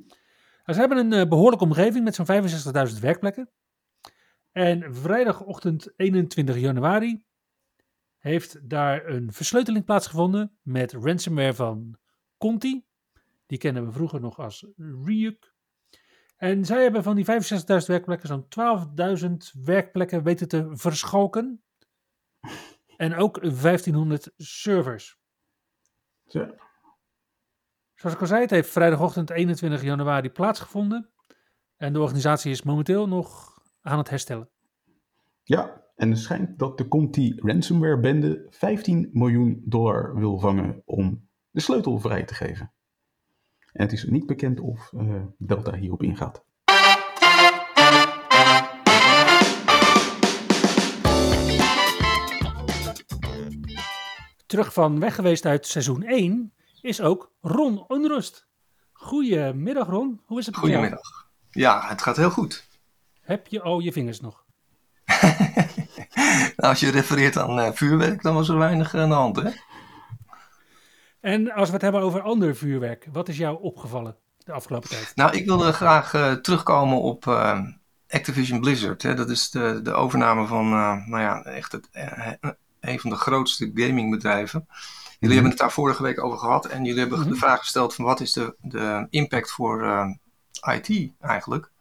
Ze 0.66 0.80
hebben 0.80 0.98
een 0.98 1.14
uh, 1.14 1.30
behoorlijke 1.30 1.66
omgeving 1.66 2.04
met 2.04 2.16
zo'n 2.16 2.26
65.000 2.94 3.00
werkplekken. 3.00 3.52
En 4.52 4.96
vrijdagochtend 4.96 5.94
21 5.96 6.58
januari 6.58 7.24
heeft 8.18 8.70
daar 8.70 9.06
een 9.06 9.34
versleuteling 9.34 9.86
plaatsgevonden 9.86 10.58
met 10.62 10.92
ransomware 10.92 11.54
van 11.54 11.98
Conti. 12.38 12.87
Die 13.48 13.58
kennen 13.58 13.86
we 13.86 13.92
vroeger 13.92 14.20
nog 14.20 14.40
als 14.40 14.68
Ryuk. 14.78 15.56
En 16.36 16.66
zij 16.66 16.82
hebben 16.82 17.04
van 17.04 17.16
die 17.16 17.26
65.000 17.26 17.86
werkplekken 17.86 18.28
zo'n 18.28 18.46
12.000 19.20 19.64
werkplekken 19.64 20.24
weten 20.24 20.48
te 20.48 20.70
verschalken. 20.72 21.64
En 22.98 23.16
ook 23.16 23.42
1500 23.42 24.32
servers. 24.38 25.20
Zo. 26.26 26.56
Zoals 27.96 28.16
ik 28.16 28.22
al 28.22 28.28
zei, 28.28 28.42
het 28.42 28.50
heeft 28.50 28.70
vrijdagochtend 28.70 29.30
21 29.30 29.82
januari 29.82 30.30
plaatsgevonden. 30.30 31.10
En 31.78 31.94
de 31.94 32.00
organisatie 32.00 32.52
is 32.52 32.62
momenteel 32.62 33.08
nog 33.08 33.60
aan 33.82 33.98
het 33.98 34.10
herstellen. 34.10 34.50
Ja, 35.44 35.86
en 35.96 36.10
het 36.10 36.20
schijnt 36.20 36.60
dat 36.60 36.78
de 36.78 36.88
Conti 36.88 37.34
ransomware 37.36 38.00
bende 38.00 38.48
15 38.50 39.10
miljoen 39.14 39.62
dollar 39.66 40.16
wil 40.16 40.40
vangen 40.40 40.82
om 40.86 41.30
de 41.50 41.62
sleutel 41.62 42.00
vrij 42.00 42.24
te 42.24 42.34
geven. 42.34 42.74
En 43.78 43.84
het 43.84 43.92
is 43.92 44.04
niet 44.04 44.26
bekend 44.26 44.60
of 44.60 44.92
uh, 44.92 45.14
Delta 45.38 45.76
hierop 45.76 46.04
ingaat. 46.04 46.44
Terug 54.46 54.74
van 54.74 55.00
weg 55.00 55.16
geweest 55.16 55.46
uit 55.46 55.68
seizoen 55.68 56.04
1 56.04 56.54
is 56.82 57.02
ook 57.02 57.32
Ron 57.42 57.88
Onrust. 57.88 58.48
Goedemiddag 58.94 59.88
Ron, 59.88 60.22
hoe 60.26 60.40
is 60.40 60.46
het 60.46 60.56
met 60.56 60.64
Goedemiddag. 60.64 61.30
Ja, 61.50 61.88
het 61.88 62.02
gaat 62.02 62.18
heel 62.18 62.30
goed. 62.30 62.68
Heb 63.22 63.48
je 63.48 63.62
al 63.62 63.80
je 63.80 63.92
vingers 63.92 64.20
nog? 64.20 64.46
nou, 66.56 66.70
als 66.70 66.80
je 66.80 66.92
refereert 66.92 67.38
aan 67.38 67.60
uh, 67.60 67.72
vuurwerk, 67.72 68.22
dan 68.22 68.34
was 68.34 68.50
er 68.50 68.58
weinig 68.58 68.96
aan 68.96 69.10
de 69.10 69.16
hand, 69.16 69.36
hè? 69.36 69.50
En 71.28 71.52
als 71.52 71.68
we 71.68 71.74
het 71.74 71.82
hebben 71.82 72.02
over 72.02 72.22
ander 72.22 72.56
vuurwerk, 72.56 73.08
wat 73.12 73.30
is 73.30 73.38
jou 73.38 73.62
opgevallen 73.62 74.16
de 74.38 74.52
afgelopen 74.52 74.90
tijd? 74.90 75.12
Nou, 75.16 75.36
ik 75.36 75.46
wilde 75.46 75.74
graag 75.74 76.14
uh, 76.14 76.34
terugkomen 76.34 77.02
op 77.02 77.26
uh, 77.26 77.60
Activision 78.10 78.60
Blizzard. 78.60 79.02
Hè? 79.02 79.14
Dat 79.14 79.30
is 79.30 79.50
de, 79.50 79.80
de 79.84 79.94
overname 79.94 80.46
van, 80.46 80.70
nou 80.70 81.20
ja, 81.20 81.44
echt 81.44 81.72
het, 81.72 81.90
een 82.80 83.00
van 83.00 83.10
de 83.10 83.16
grootste 83.16 83.72
gamingbedrijven. 83.74 84.68
Jullie 85.20 85.36
hebben 85.36 85.52
het 85.52 85.62
daar 85.62 85.72
vorige 85.72 86.04
week 86.04 86.24
over 86.24 86.38
gehad 86.38 86.66
en 86.66 86.84
jullie 86.84 87.00
hebben 87.00 87.20
mhm. 87.20 87.30
de 87.30 87.36
vraag 87.36 87.60
gesteld 87.60 87.96
van 87.96 88.06
wat 88.06 88.20
is 88.20 88.34
de, 88.34 88.56
de 88.62 89.08
impact 89.10 89.52
voor 89.52 90.08
IT 90.72 91.12
eigenlijk? 91.20 91.72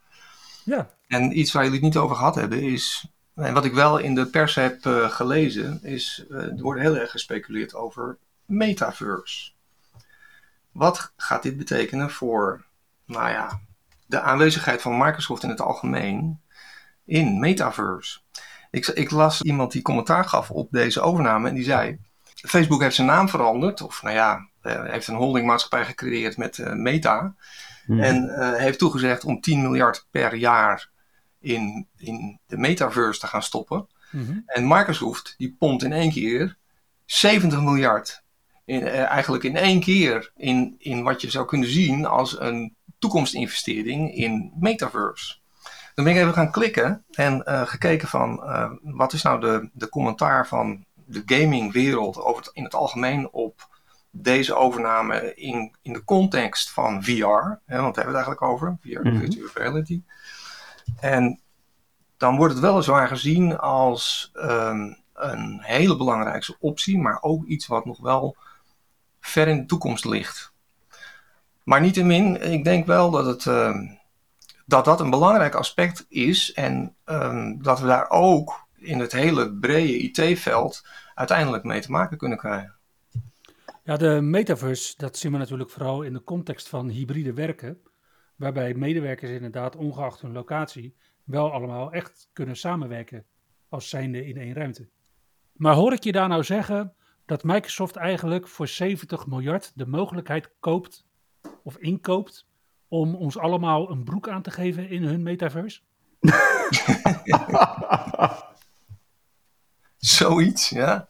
Ja. 0.64 0.90
En 1.06 1.38
iets 1.38 1.52
waar 1.52 1.62
jullie 1.62 1.78
het 1.78 1.88
niet 1.88 2.02
over 2.02 2.16
gehad 2.16 2.34
hebben 2.34 2.62
is, 2.62 3.06
en 3.34 3.54
wat 3.54 3.64
ik 3.64 3.72
wel 3.72 3.98
in 3.98 4.14
de 4.14 4.26
pers 4.26 4.54
heb 4.54 4.78
gelezen, 5.08 5.82
is 5.82 6.24
er 6.30 6.56
wordt 6.60 6.80
heel 6.80 6.96
erg 6.96 7.10
gespeculeerd 7.10 7.74
over 7.74 8.18
metaverse. 8.46 9.52
Wat 10.72 11.12
gaat 11.16 11.42
dit 11.42 11.56
betekenen 11.56 12.10
voor, 12.10 12.64
nou 13.04 13.30
ja, 13.30 13.60
de 14.06 14.20
aanwezigheid 14.20 14.82
van 14.82 14.98
Microsoft 14.98 15.42
in 15.42 15.48
het 15.48 15.60
algemeen 15.60 16.40
in 17.04 17.38
metaverse? 17.38 18.20
Ik, 18.70 18.86
ik 18.86 19.10
las 19.10 19.42
iemand 19.42 19.72
die 19.72 19.82
commentaar 19.82 20.24
gaf 20.24 20.50
op 20.50 20.68
deze 20.70 21.00
overname 21.00 21.48
en 21.48 21.54
die 21.54 21.64
zei: 21.64 21.98
Facebook 22.34 22.80
heeft 22.80 22.94
zijn 22.94 23.06
naam 23.06 23.28
veranderd, 23.28 23.80
of 23.80 24.02
nou 24.02 24.14
ja, 24.14 24.48
uh, 24.62 24.84
heeft 24.84 25.06
een 25.06 25.14
holdingmaatschappij 25.14 25.84
gecreëerd 25.84 26.36
met 26.36 26.58
uh, 26.58 26.72
Meta. 26.72 27.34
Hmm. 27.84 28.00
En 28.00 28.24
uh, 28.24 28.54
heeft 28.54 28.78
toegezegd 28.78 29.24
om 29.24 29.40
10 29.40 29.62
miljard 29.62 30.06
per 30.10 30.34
jaar 30.34 30.90
in, 31.40 31.88
in 31.96 32.40
de 32.46 32.56
metaverse 32.56 33.20
te 33.20 33.26
gaan 33.26 33.42
stoppen. 33.42 33.86
Hmm. 34.10 34.42
En 34.46 34.68
Microsoft 34.68 35.34
die 35.36 35.56
pompt 35.58 35.82
in 35.82 35.92
één 35.92 36.10
keer 36.10 36.56
70 37.04 37.60
miljard 37.60 38.24
in, 38.66 38.82
uh, 38.82 39.10
eigenlijk 39.10 39.44
in 39.44 39.56
één 39.56 39.80
keer 39.80 40.32
in, 40.36 40.74
in 40.78 41.02
wat 41.02 41.20
je 41.20 41.30
zou 41.30 41.46
kunnen 41.46 41.68
zien 41.68 42.06
als 42.06 42.40
een 42.40 42.74
toekomstinvestering 42.98 44.14
in 44.14 44.52
metaverse. 44.58 45.36
Dan 45.94 46.04
ben 46.04 46.14
ik 46.14 46.20
even 46.20 46.34
gaan 46.34 46.50
klikken 46.50 47.04
en 47.10 47.42
uh, 47.48 47.66
gekeken 47.66 48.08
van 48.08 48.40
uh, 48.44 48.70
wat 48.82 49.12
is 49.12 49.22
nou 49.22 49.40
de, 49.40 49.68
de 49.72 49.88
commentaar 49.88 50.48
van 50.48 50.84
de 50.94 51.22
gamingwereld 51.26 52.18
over 52.18 52.42
het, 52.42 52.50
in 52.54 52.64
het 52.64 52.74
algemeen 52.74 53.30
op 53.30 53.68
deze 54.10 54.54
overname 54.54 55.34
in, 55.34 55.74
in 55.82 55.92
de 55.92 56.04
context 56.04 56.70
van 56.70 57.04
VR. 57.04 57.12
Hè, 57.14 57.20
want 57.26 57.64
daar 57.66 57.76
hebben 57.76 57.92
we 57.92 58.00
het 58.00 58.14
eigenlijk 58.14 58.42
over, 58.42 58.76
VR, 58.80 58.98
mm 58.98 59.10
-hmm. 59.10 59.20
virtual 59.20 59.48
reality. 59.54 60.02
En 61.00 61.40
dan 62.16 62.36
wordt 62.36 62.54
het 62.54 62.62
weliswaar 62.62 63.08
gezien 63.08 63.58
als 63.58 64.30
um, 64.34 64.96
een 65.14 65.58
hele 65.62 65.96
belangrijke 65.96 66.56
optie, 66.58 66.98
maar 66.98 67.18
ook 67.20 67.44
iets 67.44 67.66
wat 67.66 67.84
nog 67.84 68.00
wel 68.00 68.36
ver 69.26 69.48
in 69.48 69.56
de 69.56 69.66
toekomst 69.66 70.04
ligt. 70.04 70.54
Maar 71.62 71.80
niettemin, 71.80 72.52
ik 72.52 72.64
denk 72.64 72.86
wel 72.86 73.10
dat, 73.10 73.26
het, 73.26 73.44
uh, 73.44 73.76
dat 74.66 74.84
dat 74.84 75.00
een 75.00 75.10
belangrijk 75.10 75.54
aspect 75.54 76.06
is 76.08 76.52
en 76.52 76.94
um, 77.04 77.62
dat 77.62 77.80
we 77.80 77.86
daar 77.86 78.10
ook 78.10 78.66
in 78.76 78.98
het 78.98 79.12
hele 79.12 79.52
brede 79.52 79.98
IT-veld 79.98 80.86
uiteindelijk 81.14 81.64
mee 81.64 81.80
te 81.80 81.90
maken 81.90 82.18
kunnen 82.18 82.38
krijgen. 82.38 82.74
Ja, 83.84 83.96
de 83.96 84.20
metaverse, 84.20 84.94
dat 84.96 85.16
zien 85.16 85.32
we 85.32 85.38
natuurlijk 85.38 85.70
vooral 85.70 86.02
in 86.02 86.12
de 86.12 86.24
context 86.24 86.68
van 86.68 86.88
hybride 86.88 87.32
werken, 87.32 87.80
waarbij 88.36 88.74
medewerkers 88.74 89.30
inderdaad, 89.30 89.76
ongeacht 89.76 90.20
hun 90.20 90.32
locatie, 90.32 90.96
wel 91.24 91.52
allemaal 91.52 91.92
echt 91.92 92.28
kunnen 92.32 92.56
samenwerken 92.56 93.24
als 93.68 93.88
zijnde 93.88 94.26
in 94.26 94.36
één 94.36 94.54
ruimte. 94.54 94.88
Maar 95.52 95.74
hoor 95.74 95.92
ik 95.92 96.04
je 96.04 96.12
daar 96.12 96.28
nou 96.28 96.44
zeggen 96.44 96.94
dat 97.26 97.44
Microsoft 97.44 97.96
eigenlijk 97.96 98.48
voor 98.48 98.68
70 98.68 99.26
miljard 99.26 99.72
de 99.74 99.86
mogelijkheid 99.86 100.50
koopt 100.60 101.06
of 101.62 101.76
inkoopt 101.76 102.46
om 102.88 103.14
ons 103.14 103.38
allemaal 103.38 103.90
een 103.90 104.04
broek 104.04 104.28
aan 104.28 104.42
te 104.42 104.50
geven 104.50 104.88
in 104.88 105.02
hun 105.02 105.22
metaverse? 105.22 105.80
Zoiets, 109.96 110.68
ja. 110.68 111.08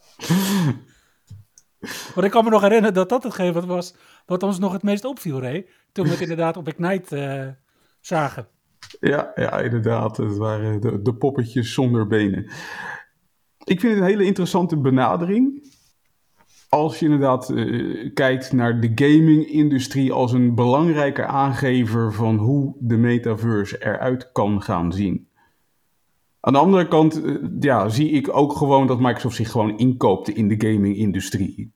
Want 2.15 2.27
ik 2.27 2.31
kan 2.31 2.45
me 2.45 2.51
nog 2.51 2.63
herinneren 2.63 2.95
dat 2.95 3.09
dat 3.09 3.23
hetgeen 3.23 3.53
wat 3.53 3.65
was 3.65 3.95
wat 4.27 4.43
ons 4.43 4.59
nog 4.59 4.73
het 4.73 4.83
meest 4.83 5.05
opviel, 5.05 5.41
Ray. 5.41 5.67
Toen 5.93 6.05
we 6.05 6.11
het 6.11 6.21
inderdaad 6.21 6.57
op 6.57 6.69
Ignite 6.69 7.17
uh, 7.17 7.49
zagen. 8.01 8.49
Ja, 9.01 9.33
ja, 9.35 9.59
inderdaad. 9.59 10.17
Het 10.17 10.37
waren 10.37 10.81
de, 10.81 11.03
de 11.03 11.15
poppetjes 11.15 11.73
zonder 11.73 12.07
benen. 12.07 12.51
Ik 13.65 13.81
vind 13.81 13.93
het 13.93 14.03
een 14.03 14.09
hele 14.09 14.25
interessante 14.25 14.81
benadering 14.81 15.75
als 16.69 16.99
je 16.99 17.05
inderdaad 17.05 17.51
uh, 17.51 18.11
kijkt 18.15 18.53
naar 18.53 18.81
de 18.81 18.93
gaming-industrie 18.95 20.13
als 20.13 20.33
een 20.33 20.55
belangrijke 20.55 21.27
aangever 21.27 22.13
van 22.13 22.37
hoe 22.37 22.75
de 22.79 22.97
metaverse 22.97 23.85
eruit 23.85 24.33
kan 24.33 24.63
gaan 24.63 24.93
zien. 24.93 25.29
Aan 26.41 26.53
de 26.53 26.59
andere 26.59 26.89
kant 26.89 27.25
uh, 27.25 27.37
ja, 27.61 27.89
zie 27.89 28.11
ik 28.11 28.37
ook 28.37 28.53
gewoon 28.53 28.87
dat 28.87 29.01
Microsoft 29.01 29.37
zich 29.37 29.51
gewoon 29.51 29.79
inkoopt 29.79 30.29
in 30.29 30.49
de 30.49 30.69
gaming-industrie. 30.69 31.73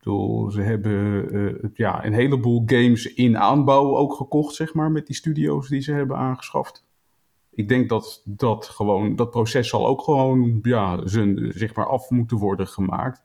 Ze 0.49 0.61
hebben 0.61 1.35
uh, 1.35 1.71
ja, 1.75 2.05
een 2.05 2.13
heleboel 2.13 2.63
games 2.67 3.15
in 3.15 3.39
aanbouw 3.39 3.97
ook 3.97 4.15
gekocht, 4.15 4.55
zeg 4.55 4.75
maar, 4.75 4.91
met 4.91 5.07
die 5.07 5.17
studio's 5.17 5.69
die 5.69 5.81
ze 5.81 5.93
hebben 5.93 6.17
aangeschaft. 6.17 6.89
Ik 7.51 7.69
denk 7.69 7.89
dat 7.89 8.23
dat 8.25 8.65
gewoon, 8.65 9.17
dat 9.17 9.31
proces 9.31 9.69
zal 9.69 9.87
ook 9.87 10.03
gewoon 10.03 10.59
ja, 10.63 11.07
zijn, 11.07 11.53
zeg 11.55 11.75
maar 11.75 11.87
af 11.87 12.11
moeten 12.11 12.37
worden 12.37 12.67
gemaakt. 12.67 13.23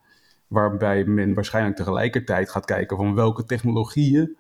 Waarbij 0.48 1.06
men 1.06 1.34
waarschijnlijk 1.34 1.76
tegelijkertijd 1.76 2.50
gaat 2.50 2.66
kijken 2.66 2.98
van 2.98 3.16
welke 3.16 3.46
technologieën 3.46 4.38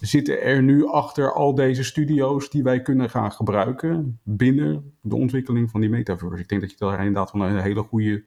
zitten 0.00 0.42
er 0.42 0.62
nu 0.62 0.86
achter 0.86 1.32
al 1.32 1.54
deze 1.54 1.84
studio's 1.84 2.50
die 2.50 2.62
wij 2.62 2.82
kunnen 2.82 3.10
gaan 3.10 3.32
gebruiken 3.32 4.20
binnen 4.22 4.94
de 5.00 5.16
ontwikkeling 5.16 5.70
van 5.70 5.80
die 5.80 5.90
metaverse. 5.90 6.42
Ik 6.42 6.48
denk 6.48 6.60
dat 6.60 6.70
je 6.70 6.76
daar 6.78 6.98
inderdaad 6.98 7.30
van 7.30 7.40
een 7.40 7.60
hele 7.60 7.82
goede 7.82 8.24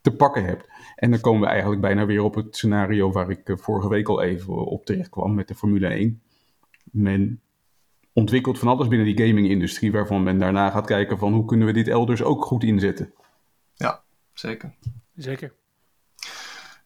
te 0.00 0.10
pakken 0.16 0.44
hebt. 0.44 0.68
En 0.96 1.10
dan 1.10 1.20
komen 1.20 1.40
we 1.40 1.46
eigenlijk 1.46 1.80
bijna 1.80 2.06
weer 2.06 2.22
op 2.22 2.34
het 2.34 2.56
scenario 2.56 3.12
waar 3.12 3.30
ik 3.30 3.40
vorige 3.44 3.88
week 3.88 4.08
al 4.08 4.22
even 4.22 4.54
op 4.54 4.84
terecht 4.84 5.08
kwam 5.08 5.34
met 5.34 5.48
de 5.48 5.54
Formule 5.54 5.86
1. 5.86 6.22
Men 6.92 7.40
ontwikkelt 8.12 8.58
van 8.58 8.68
alles 8.68 8.88
binnen 8.88 9.16
die 9.16 9.26
gaming-industrie, 9.26 9.92
waarvan 9.92 10.22
men 10.22 10.38
daarna 10.38 10.70
gaat 10.70 10.86
kijken 10.86 11.18
van 11.18 11.32
hoe 11.32 11.44
kunnen 11.44 11.66
we 11.66 11.72
dit 11.72 11.88
elders 11.88 12.22
ook 12.22 12.44
goed 12.44 12.62
inzetten. 12.62 13.12
Ja, 13.74 14.02
zeker. 14.32 14.74
Zeker. 15.14 15.52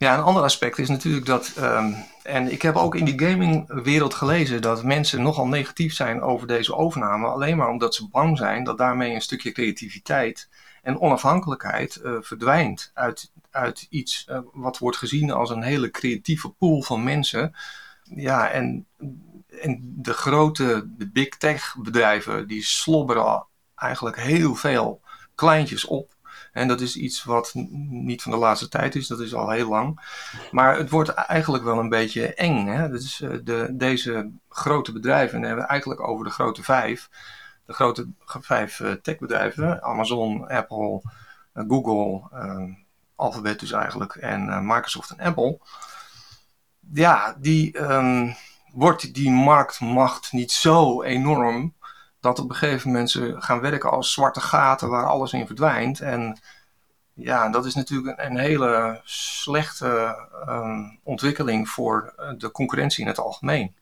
Ja, 0.02 0.14
een 0.14 0.24
ander 0.24 0.42
aspect 0.42 0.78
is 0.78 0.88
natuurlijk 0.88 1.26
dat, 1.26 1.54
um, 1.58 1.96
en 2.22 2.52
ik 2.52 2.62
heb 2.62 2.76
ook 2.76 2.94
in 2.94 3.04
die 3.04 3.20
gamingwereld 3.20 4.14
gelezen 4.14 4.62
dat 4.62 4.84
mensen 4.84 5.22
nogal 5.22 5.46
negatief 5.46 5.94
zijn 5.94 6.22
over 6.22 6.46
deze 6.46 6.74
overname, 6.74 7.26
alleen 7.26 7.56
maar 7.56 7.68
omdat 7.68 7.94
ze 7.94 8.08
bang 8.08 8.38
zijn 8.38 8.64
dat 8.64 8.78
daarmee 8.78 9.14
een 9.14 9.20
stukje 9.20 9.52
creativiteit 9.52 10.48
en 10.82 11.00
onafhankelijkheid 11.00 12.00
uh, 12.04 12.16
verdwijnt 12.20 12.90
uit, 12.94 13.32
uit 13.50 13.86
iets 13.90 14.26
uh, 14.30 14.38
wat 14.52 14.78
wordt 14.78 14.96
gezien 14.96 15.30
als 15.30 15.50
een 15.50 15.62
hele 15.62 15.90
creatieve 15.90 16.48
pool 16.48 16.82
van 16.82 17.04
mensen. 17.04 17.54
Ja, 18.02 18.50
en 18.50 18.86
en 19.60 19.80
de 19.82 20.12
grote, 20.12 20.88
de 20.96 21.10
big 21.10 21.28
tech 21.28 21.76
bedrijven, 21.78 22.48
die 22.48 22.64
slobberen 22.64 23.46
eigenlijk 23.74 24.20
heel 24.20 24.54
veel 24.54 25.00
kleintjes 25.34 25.84
op. 25.84 26.11
En 26.52 26.68
dat 26.68 26.80
is 26.80 26.96
iets 26.96 27.24
wat 27.24 27.52
niet 27.88 28.22
van 28.22 28.32
de 28.32 28.38
laatste 28.38 28.68
tijd 28.68 28.94
is, 28.94 29.06
dat 29.06 29.20
is 29.20 29.34
al 29.34 29.50
heel 29.50 29.68
lang. 29.68 30.00
Maar 30.50 30.76
het 30.76 30.90
wordt 30.90 31.08
eigenlijk 31.08 31.64
wel 31.64 31.78
een 31.78 31.88
beetje 31.88 32.34
eng. 32.34 32.66
Hè? 32.66 32.88
Dus 32.88 33.16
de, 33.44 33.68
deze 33.72 34.30
grote 34.48 34.92
bedrijven, 34.92 35.34
en 35.34 35.40
dan 35.40 35.48
hebben 35.48 35.64
we 35.64 35.70
eigenlijk 35.70 36.08
over 36.08 36.24
de 36.24 36.30
grote 36.30 36.62
vijf. 36.62 37.08
De 37.66 37.72
grote 37.72 38.08
vijf 38.24 38.80
uh, 38.80 38.92
techbedrijven, 38.92 39.82
Amazon, 39.82 40.48
Apple, 40.48 41.02
uh, 41.54 41.64
Google, 41.68 42.28
uh, 42.34 42.74
Alphabet 43.16 43.60
dus 43.60 43.72
eigenlijk, 43.72 44.14
en 44.14 44.66
Microsoft 44.66 45.10
en 45.10 45.26
Apple. 45.26 45.58
Ja, 46.92 47.36
die... 47.38 47.80
Um, 47.80 48.34
wordt 48.72 49.14
die 49.14 49.30
marktmacht 49.30 50.32
niet 50.32 50.52
zo 50.52 51.02
enorm 51.02 51.74
dat 52.22 52.38
op 52.38 52.50
een 52.50 52.56
gegeven 52.56 52.90
moment 52.90 53.10
ze 53.10 53.34
gaan 53.38 53.60
werken 53.60 53.90
als 53.90 54.12
zwarte 54.12 54.40
gaten 54.40 54.88
waar 54.88 55.06
alles 55.06 55.32
in 55.32 55.46
verdwijnt. 55.46 56.00
En 56.00 56.40
ja, 57.14 57.48
dat 57.48 57.66
is 57.66 57.74
natuurlijk 57.74 58.18
een, 58.18 58.26
een 58.26 58.38
hele 58.38 59.00
slechte 59.04 60.16
um, 60.48 60.98
ontwikkeling 61.02 61.68
voor 61.68 62.12
eh, 62.16 62.32
de 62.38 62.50
concurrentie 62.50 63.02
in 63.02 63.08
het 63.08 63.18
algemeen. 63.18 63.74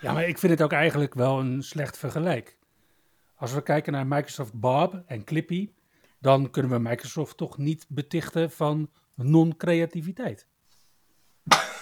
Ja, 0.00 0.12
maar 0.12 0.28
ik 0.28 0.38
vind 0.38 0.52
het 0.52 0.62
ook 0.62 0.72
eigenlijk 0.72 1.14
wel 1.14 1.38
een 1.38 1.62
slecht 1.62 1.98
vergelijk. 1.98 2.56
Als 3.36 3.52
we 3.52 3.62
kijken 3.62 3.92
naar 3.92 4.06
Microsoft 4.06 4.54
Bob 4.54 5.02
en 5.06 5.24
Clippy, 5.24 5.70
dan 6.18 6.50
kunnen 6.50 6.70
we 6.70 6.78
Microsoft 6.78 7.36
toch 7.36 7.58
niet 7.58 7.86
betichten 7.88 8.50
van 8.50 8.90
non-creativiteit. 9.14 10.46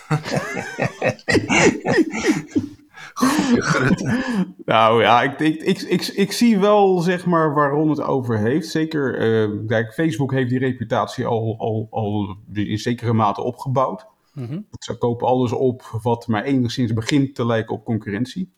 nou 4.69 5.03
ja, 5.03 5.23
ik, 5.23 5.39
ik, 5.39 5.63
ik, 5.63 5.81
ik, 5.81 6.07
ik, 6.07 6.33
zie 6.33 6.59
wel 6.59 6.99
zeg 6.99 7.27
maar 7.27 7.55
waarom 7.55 7.91
het 7.91 8.01
over 8.01 8.39
heeft. 8.39 8.69
Zeker, 8.69 9.21
uh, 9.51 9.67
kijk, 9.67 9.93
Facebook 9.93 10.33
heeft 10.33 10.51
die 10.51 10.59
reputatie 10.59 11.27
al, 11.27 11.59
al, 11.59 11.87
al 11.91 12.37
in 12.53 12.79
zekere 12.79 13.13
mate 13.13 13.43
opgebouwd. 13.43 14.07
Mm 14.33 14.67
Ze 14.79 14.99
kopen 14.99 15.27
alles 15.27 15.53
op 15.53 15.83
wat 16.03 16.27
maar 16.27 16.43
enigszins 16.43 16.93
begint 16.93 17.35
te 17.35 17.47
lijken 17.47 17.75
op 17.75 17.85
concurrentie. 17.85 18.53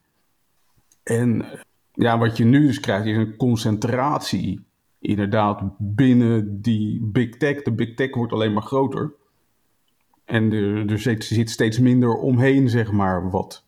En 1.03 1.45
ja, 1.93 2.17
wat 2.17 2.37
je 2.37 2.43
nu 2.43 2.65
dus 2.65 2.79
krijgt 2.79 3.05
is 3.05 3.17
een 3.17 3.35
concentratie 3.35 4.65
inderdaad 4.99 5.61
binnen 5.77 6.61
die 6.61 7.01
big 7.01 7.37
tech. 7.37 7.61
De 7.61 7.71
big 7.71 7.93
tech 7.93 8.15
wordt 8.15 8.33
alleen 8.33 8.53
maar 8.53 8.63
groter. 8.63 9.13
En 10.25 10.51
er, 10.51 10.91
er 10.91 10.99
zit, 10.99 11.49
steeds 11.49 11.79
minder 11.79 12.15
omheen, 12.15 12.69
zeg 12.69 12.91
maar, 12.91 13.29
wat 13.29 13.65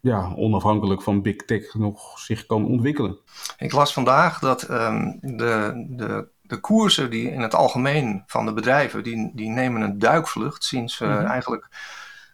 ja, 0.00 0.32
onafhankelijk 0.34 1.02
van 1.02 1.22
big 1.22 1.36
tech 1.36 1.74
nog 1.74 2.18
zich 2.18 2.46
kan 2.46 2.66
ontwikkelen. 2.66 3.18
Ik 3.58 3.72
las 3.72 3.92
vandaag 3.92 4.38
dat 4.38 4.70
um, 4.70 5.18
de, 5.20 5.84
de, 5.88 6.28
de 6.42 6.60
koersen 6.60 7.10
die 7.10 7.30
in 7.30 7.40
het 7.40 7.54
algemeen 7.54 8.22
van 8.26 8.46
de 8.46 8.52
bedrijven, 8.52 9.02
die, 9.02 9.30
die 9.34 9.48
nemen 9.48 9.82
een 9.82 9.98
duikvlucht 9.98 10.64
sinds 10.64 11.00
uh, 11.00 11.08
mm 11.08 11.16
-hmm. 11.16 11.26
eigenlijk 11.26 11.68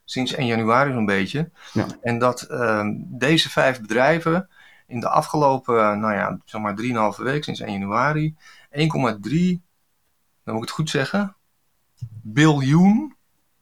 sinds 0.05 0.35
1 0.35 0.47
januari 0.47 0.93
zo'n 0.93 1.07
beetje. 1.07 1.51
Ja. 1.73 1.87
En 2.01 2.19
dat 2.19 2.47
um, 2.51 3.07
deze 3.09 3.51
vijf 3.51 3.81
bedrijven 3.81 4.49
in 4.87 5.01
de 5.01 5.09
afgelopen, 5.09 6.01
nou 6.01 6.15
ja, 6.15 6.39
zeg 6.45 6.61
maar 6.61 6.77
3,5 7.17 7.23
week 7.23 7.45
sinds 7.45 7.61
1 7.61 7.73
januari, 7.73 8.35
1,3, 8.71 8.89
dan 10.45 10.55
moet 10.55 10.55
ik 10.55 10.61
het 10.61 10.71
goed 10.71 10.91
zeggen, 10.91 11.37
biljoen 12.23 13.17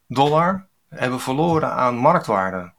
dollar 0.07 0.67
hebben 0.89 1.19
verloren 1.19 1.71
aan 1.71 1.95
marktwaarde. 1.95 2.73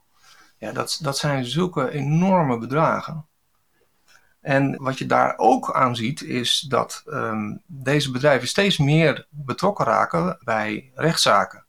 Ja, 0.57 0.71
dat, 0.71 0.99
dat 1.01 1.17
zijn 1.17 1.45
zulke 1.45 1.91
enorme 1.91 2.57
bedragen. 2.57 3.25
En 4.41 4.75
wat 4.83 4.97
je 4.97 5.05
daar 5.05 5.33
ook 5.37 5.73
aan 5.73 5.95
ziet, 5.95 6.21
is 6.21 6.59
dat 6.59 7.03
um, 7.07 7.61
deze 7.65 8.11
bedrijven 8.11 8.47
steeds 8.47 8.77
meer 8.77 9.25
betrokken 9.29 9.85
raken 9.85 10.37
bij 10.43 10.91
rechtszaken. 10.95 11.65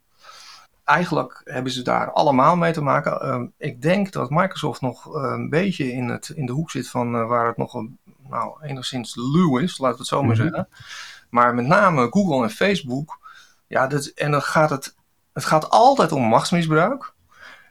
Eigenlijk 0.84 1.40
hebben 1.44 1.72
ze 1.72 1.82
daar 1.82 2.12
allemaal 2.12 2.56
mee 2.56 2.72
te 2.72 2.80
maken. 2.80 3.28
Um, 3.28 3.52
ik 3.56 3.82
denk 3.82 4.12
dat 4.12 4.30
Microsoft 4.30 4.80
nog 4.80 5.14
een 5.14 5.48
beetje 5.48 5.92
in, 5.92 6.08
het, 6.08 6.28
in 6.28 6.46
de 6.46 6.52
hoek 6.52 6.70
zit 6.70 6.88
van 6.88 7.14
uh, 7.14 7.26
waar 7.26 7.46
het 7.46 7.56
nog 7.56 7.74
een, 7.74 7.98
nou, 8.28 8.62
enigszins 8.62 9.16
luw 9.16 9.58
is, 9.58 9.78
laten 9.78 9.96
we 9.96 10.02
het 10.02 10.08
zo 10.08 10.22
maar 10.22 10.34
mm 10.34 10.40
-hmm. 10.40 10.48
zeggen. 10.48 10.68
Maar 11.30 11.54
met 11.54 11.66
name 11.66 12.08
Google 12.10 12.42
en 12.42 12.50
Facebook, 12.50 13.18
ja, 13.66 13.86
dat, 13.86 14.06
en 14.06 14.30
dan 14.30 14.42
gaat 14.42 14.70
het 14.70 14.96
het 15.38 15.46
gaat 15.46 15.70
altijd 15.70 16.12
om 16.12 16.22
machtsmisbruik. 16.22 17.12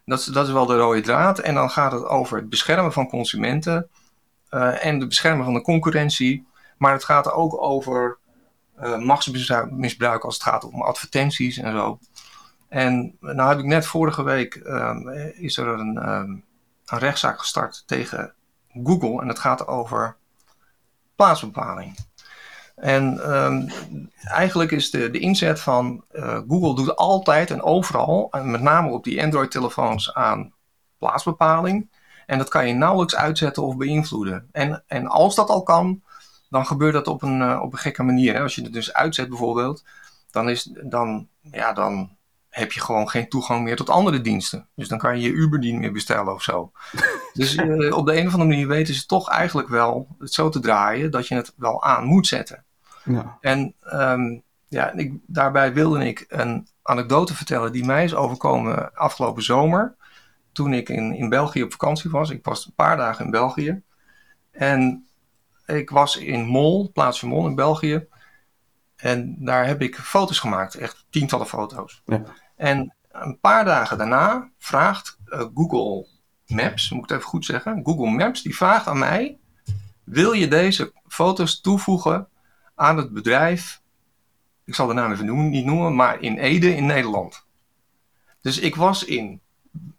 Dat 0.08 0.20
is, 0.20 0.26
dat 0.26 0.48
is 0.48 0.54
wel 0.54 0.66
de 0.66 0.78
rode 0.78 1.02
draad. 1.02 1.40
En 1.40 1.54
dan 1.54 1.70
gaat 1.70 1.92
het 1.92 2.06
over 2.06 2.38
het 2.38 2.50
beschermen 2.50 2.94
van 2.94 3.10
consumenten 3.10 3.90
uh, 4.52 4.86
en 4.86 5.00
het 5.00 5.08
beschermen 5.08 5.46
van 5.46 5.54
de 5.54 5.62
concurrentie. 5.62 6.48
Maar 6.78 6.92
het 6.92 7.04
gaat 7.04 7.32
ook 7.32 7.62
over 7.62 8.18
uh, 8.80 8.98
machtsmisbruik 8.98 10.24
als 10.24 10.34
het 10.34 10.44
gaat 10.44 10.64
om 10.64 10.82
advertenties 10.82 11.58
en 11.58 11.72
zo. 11.72 12.00
En 12.70 13.18
nou 13.20 13.50
heb 13.50 13.60
ik 13.60 13.66
net 13.66 13.86
vorige 13.86 14.24
week 14.24 14.56
um, 14.56 15.10
is 15.34 15.58
er 15.58 15.68
een, 15.68 16.10
um, 16.10 16.44
een 16.86 17.00
rechtszaak 17.00 17.40
gestart 17.40 17.84
tegen 17.86 18.34
Google. 18.84 19.22
En 19.22 19.28
het 19.28 19.40
gaat 19.40 19.68
over 19.68 20.16
plaatsbepaling. 21.16 22.07
En 22.78 23.34
um, 23.36 23.70
eigenlijk 24.24 24.72
is 24.72 24.92
de, 24.92 25.10
de 25.10 25.20
inzet 25.20 25.60
van 25.60 26.04
uh, 26.12 26.40
Google 26.48 26.76
doet 26.76 26.96
altijd 26.96 27.52
en 27.52 27.62
overal, 27.62 28.28
en 28.32 28.52
met 28.52 28.62
name 28.62 28.90
op 28.90 29.04
die 29.04 29.24
Android-telefoons, 29.24 30.14
aan 30.14 30.54
plaatsbepaling. 30.98 31.90
En 32.26 32.38
dat 32.38 32.50
kan 32.50 32.68
je 32.68 32.74
nauwelijks 32.74 33.16
uitzetten 33.16 33.64
of 33.64 33.78
beïnvloeden. 33.78 34.50
En, 34.52 34.84
en 34.88 35.08
als 35.08 35.36
dat 35.36 35.50
al 35.50 35.64
kan, 35.64 36.02
dan 36.50 36.66
gebeurt 36.66 36.94
dat 36.94 37.08
op 37.08 37.22
een, 37.22 37.40
uh, 37.40 37.60
op 37.64 37.74
een 37.74 37.80
gekke 37.80 38.04
manier. 38.04 38.34
Hè? 38.34 38.42
Als 38.42 38.56
je 38.56 38.62
het 38.62 38.74
dus 38.74 38.94
uitzet 38.94 39.30
bijvoorbeeld, 39.30 39.84
dan, 40.32 40.50
is, 40.50 40.70
dan, 40.84 41.28
ja, 41.42 41.74
dan 41.74 42.18
heb 42.50 42.72
je 42.72 42.82
gewoon 42.82 43.10
geen 43.10 43.30
toegang 43.30 43.64
meer 43.64 43.76
tot 43.76 43.90
andere 43.90 44.22
diensten. 44.22 44.68
Dus 44.76 44.88
dan 44.88 44.98
kan 44.98 45.20
je 45.20 45.28
je 45.28 45.36
Uber 45.36 45.60
niet 45.60 45.76
meer 45.76 45.92
bestellen 45.92 46.34
of 46.34 46.44
zo. 46.44 46.72
dus 47.34 47.56
uh, 47.56 47.96
op 47.96 48.06
de 48.06 48.18
een 48.18 48.28
of 48.28 48.34
andere 48.34 48.50
manier 48.50 48.68
weten 48.68 48.94
ze 48.94 49.06
toch 49.06 49.30
eigenlijk 49.30 49.68
wel 49.68 50.08
het 50.20 50.34
zo 50.34 50.50
te 50.50 50.60
draaien 50.60 51.12
dat 51.12 51.28
je 51.28 51.36
het 51.36 51.54
wel 51.56 51.84
aan 51.84 52.06
moet 52.06 52.28
zetten. 52.28 52.66
Ja. 53.08 53.38
En 53.42 53.74
um, 53.94 54.44
ja, 54.68 54.92
ik, 54.92 55.14
daarbij 55.26 55.74
wilde 55.74 56.08
ik 56.08 56.26
een 56.28 56.68
anekdote 56.82 57.36
vertellen 57.36 57.72
die 57.72 57.86
mij 57.86 58.04
is 58.04 58.16
overkomen 58.16 58.96
afgelopen 58.96 59.44
zomer. 59.44 59.96
Toen 60.52 60.74
ik 60.74 60.90
in, 60.90 61.14
in 61.14 61.30
België 61.30 61.64
op 61.64 61.72
vakantie 61.72 62.10
was. 62.10 62.30
Ik 62.30 62.46
was 62.46 62.66
een 62.66 62.74
paar 62.76 62.98
dagen 62.98 63.26
in 63.26 63.32
België. 63.32 63.82
En 64.52 65.08
ik 65.66 65.90
was 65.90 66.18
in 66.18 66.46
Mol, 66.46 66.92
plaatsje 66.92 67.28
Mol 67.28 67.48
in 67.48 67.56
België. 67.56 68.08
En 68.96 69.36
daar 69.40 69.66
heb 69.66 69.82
ik 69.82 69.96
foto's 69.96 70.40
gemaakt, 70.40 70.76
echt 70.76 71.06
tientallen 71.10 71.48
foto's. 71.48 72.02
Ja. 72.06 72.24
En 72.56 72.96
een 73.12 73.40
paar 73.40 73.66
dagen 73.66 73.98
daarna 73.98 74.50
vraagt 74.58 75.18
uh, 75.26 75.46
Google 75.54 76.08
Maps, 76.46 76.90
moet 76.90 77.04
ik 77.04 77.10
het 77.10 77.18
even 77.18 77.30
goed 77.30 77.46
zeggen, 77.46 77.82
Google 77.84 78.10
Maps, 78.10 78.42
die 78.42 78.56
vraagt 78.56 78.88
aan 78.88 79.00
mij: 79.00 79.38
wil 80.04 80.32
je 80.32 80.48
deze 80.48 80.94
foto's 81.08 81.62
toevoegen 81.62 82.28
aan 82.78 82.98
het 82.98 83.14
bedrijf, 83.14 83.82
ik 84.66 84.76
zal 84.76 84.88
de 84.88 84.94
naam 84.94 85.12
even 85.12 85.26
noemen, 85.26 85.50
niet 85.50 85.66
noemen, 85.66 85.96
maar 85.96 86.22
in 86.22 86.38
Ede 86.38 86.76
in 86.76 86.86
Nederland. 86.86 87.46
Dus 88.42 88.60
ik 88.60 88.76
was 88.76 89.04
in 89.04 89.42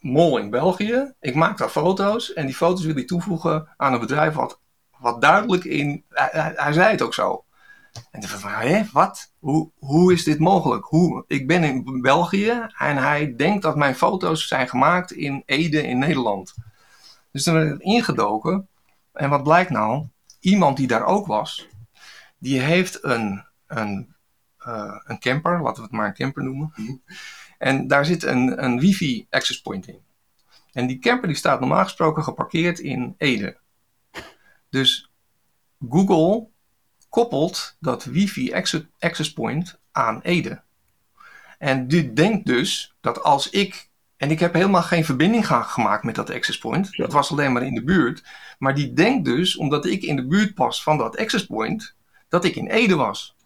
Mol 0.00 0.38
in 0.38 0.50
België, 0.50 1.12
ik 1.20 1.34
maak 1.34 1.58
daar 1.58 1.68
foto's 1.68 2.32
en 2.32 2.46
die 2.46 2.54
foto's 2.54 2.84
wil 2.84 2.96
ik 2.96 3.06
toevoegen 3.06 3.68
aan 3.76 3.92
een 3.92 4.00
bedrijf 4.00 4.34
wat, 4.34 4.60
wat 4.98 5.20
duidelijk 5.20 5.64
in, 5.64 6.04
hij, 6.08 6.52
hij 6.56 6.72
zei 6.72 6.90
het 6.90 7.02
ook 7.02 7.14
zo. 7.14 7.44
En 8.10 8.20
toen 8.20 8.28
van, 8.28 8.50
hé, 8.50 8.82
wat? 8.92 9.32
Hoe, 9.38 9.70
hoe 9.78 10.12
is 10.12 10.24
dit 10.24 10.38
mogelijk? 10.38 10.84
Hoe, 10.84 11.24
ik 11.26 11.46
ben 11.46 11.64
in 11.64 12.00
België 12.02 12.66
en 12.78 12.96
hij 12.96 13.34
denkt 13.36 13.62
dat 13.62 13.76
mijn 13.76 13.94
foto's 13.94 14.48
zijn 14.48 14.68
gemaakt 14.68 15.12
in 15.12 15.42
Ede 15.46 15.82
in 15.82 15.98
Nederland. 15.98 16.54
Dus 17.30 17.42
toen 17.42 17.54
ben 17.54 17.74
ik 17.74 17.80
ingedoken. 17.80 18.68
En 19.12 19.30
wat 19.30 19.42
blijkt 19.42 19.70
nou? 19.70 20.06
Iemand 20.40 20.76
die 20.76 20.86
daar 20.86 21.04
ook 21.04 21.26
was, 21.26 21.68
die 22.38 22.60
heeft 22.60 23.04
een, 23.04 23.44
een, 23.66 24.14
uh, 24.66 25.00
een 25.04 25.18
camper, 25.18 25.62
laten 25.62 25.76
we 25.76 25.82
het 25.82 25.92
maar 25.92 26.06
een 26.06 26.14
camper 26.14 26.44
noemen. 26.44 26.72
En 27.58 27.86
daar 27.86 28.04
zit 28.04 28.22
een, 28.22 28.64
een 28.64 28.80
wifi 28.80 29.26
access 29.30 29.60
point 29.60 29.86
in. 29.86 30.00
En 30.72 30.86
die 30.86 30.98
camper 30.98 31.28
die 31.28 31.36
staat 31.36 31.60
normaal 31.60 31.84
gesproken 31.84 32.22
geparkeerd 32.22 32.78
in 32.78 33.14
Ede. 33.18 33.56
Dus 34.70 35.10
Google 35.88 36.48
koppelt 37.08 37.76
dat 37.80 38.04
wifi 38.04 38.52
access 38.98 39.32
point 39.32 39.80
aan 39.92 40.20
Ede. 40.20 40.62
En 41.58 41.88
die 41.88 42.12
denkt 42.12 42.46
dus 42.46 42.96
dat 43.00 43.22
als 43.22 43.50
ik. 43.50 43.88
En 44.16 44.30
ik 44.30 44.40
heb 44.40 44.54
helemaal 44.54 44.82
geen 44.82 45.04
verbinding 45.04 45.46
gemaakt 45.46 46.04
met 46.04 46.14
dat 46.14 46.30
access 46.30 46.58
point. 46.58 46.96
Het 46.96 47.12
was 47.12 47.30
alleen 47.30 47.52
maar 47.52 47.62
in 47.62 47.74
de 47.74 47.84
buurt. 47.84 48.24
Maar 48.58 48.74
die 48.74 48.92
denkt 48.92 49.24
dus, 49.24 49.56
omdat 49.56 49.86
ik 49.86 50.02
in 50.02 50.16
de 50.16 50.26
buurt 50.26 50.54
pas 50.54 50.82
van 50.82 50.98
dat 50.98 51.16
access 51.16 51.46
point, 51.46 51.96
dat 52.28 52.44
ik 52.44 52.56
in 52.56 52.66
Ede 52.66 52.94
was. 52.94 53.36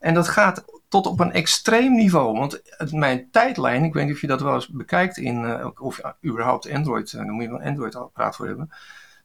En 0.00 0.14
dat 0.14 0.28
gaat 0.28 0.64
tot 0.88 1.06
op 1.06 1.20
een 1.20 1.32
extreem 1.32 1.94
niveau. 1.94 2.38
Want 2.38 2.62
mijn 2.92 3.30
tijdlijn, 3.30 3.84
ik 3.84 3.92
weet 3.92 4.04
niet 4.04 4.14
of 4.14 4.20
je 4.20 4.26
dat 4.26 4.40
wel 4.40 4.54
eens 4.54 4.68
bekijkt 4.68 5.16
in, 5.16 5.42
uh, 5.42 5.66
of 5.80 5.96
ja, 5.96 6.16
überhaupt 6.24 6.70
Android, 6.70 7.12
uh, 7.12 7.20
dan 7.20 7.30
moet 7.30 7.42
je 7.42 7.48
een 7.48 7.62
Android-apparaat 7.62 8.36
voor 8.36 8.46
hebben. 8.46 8.70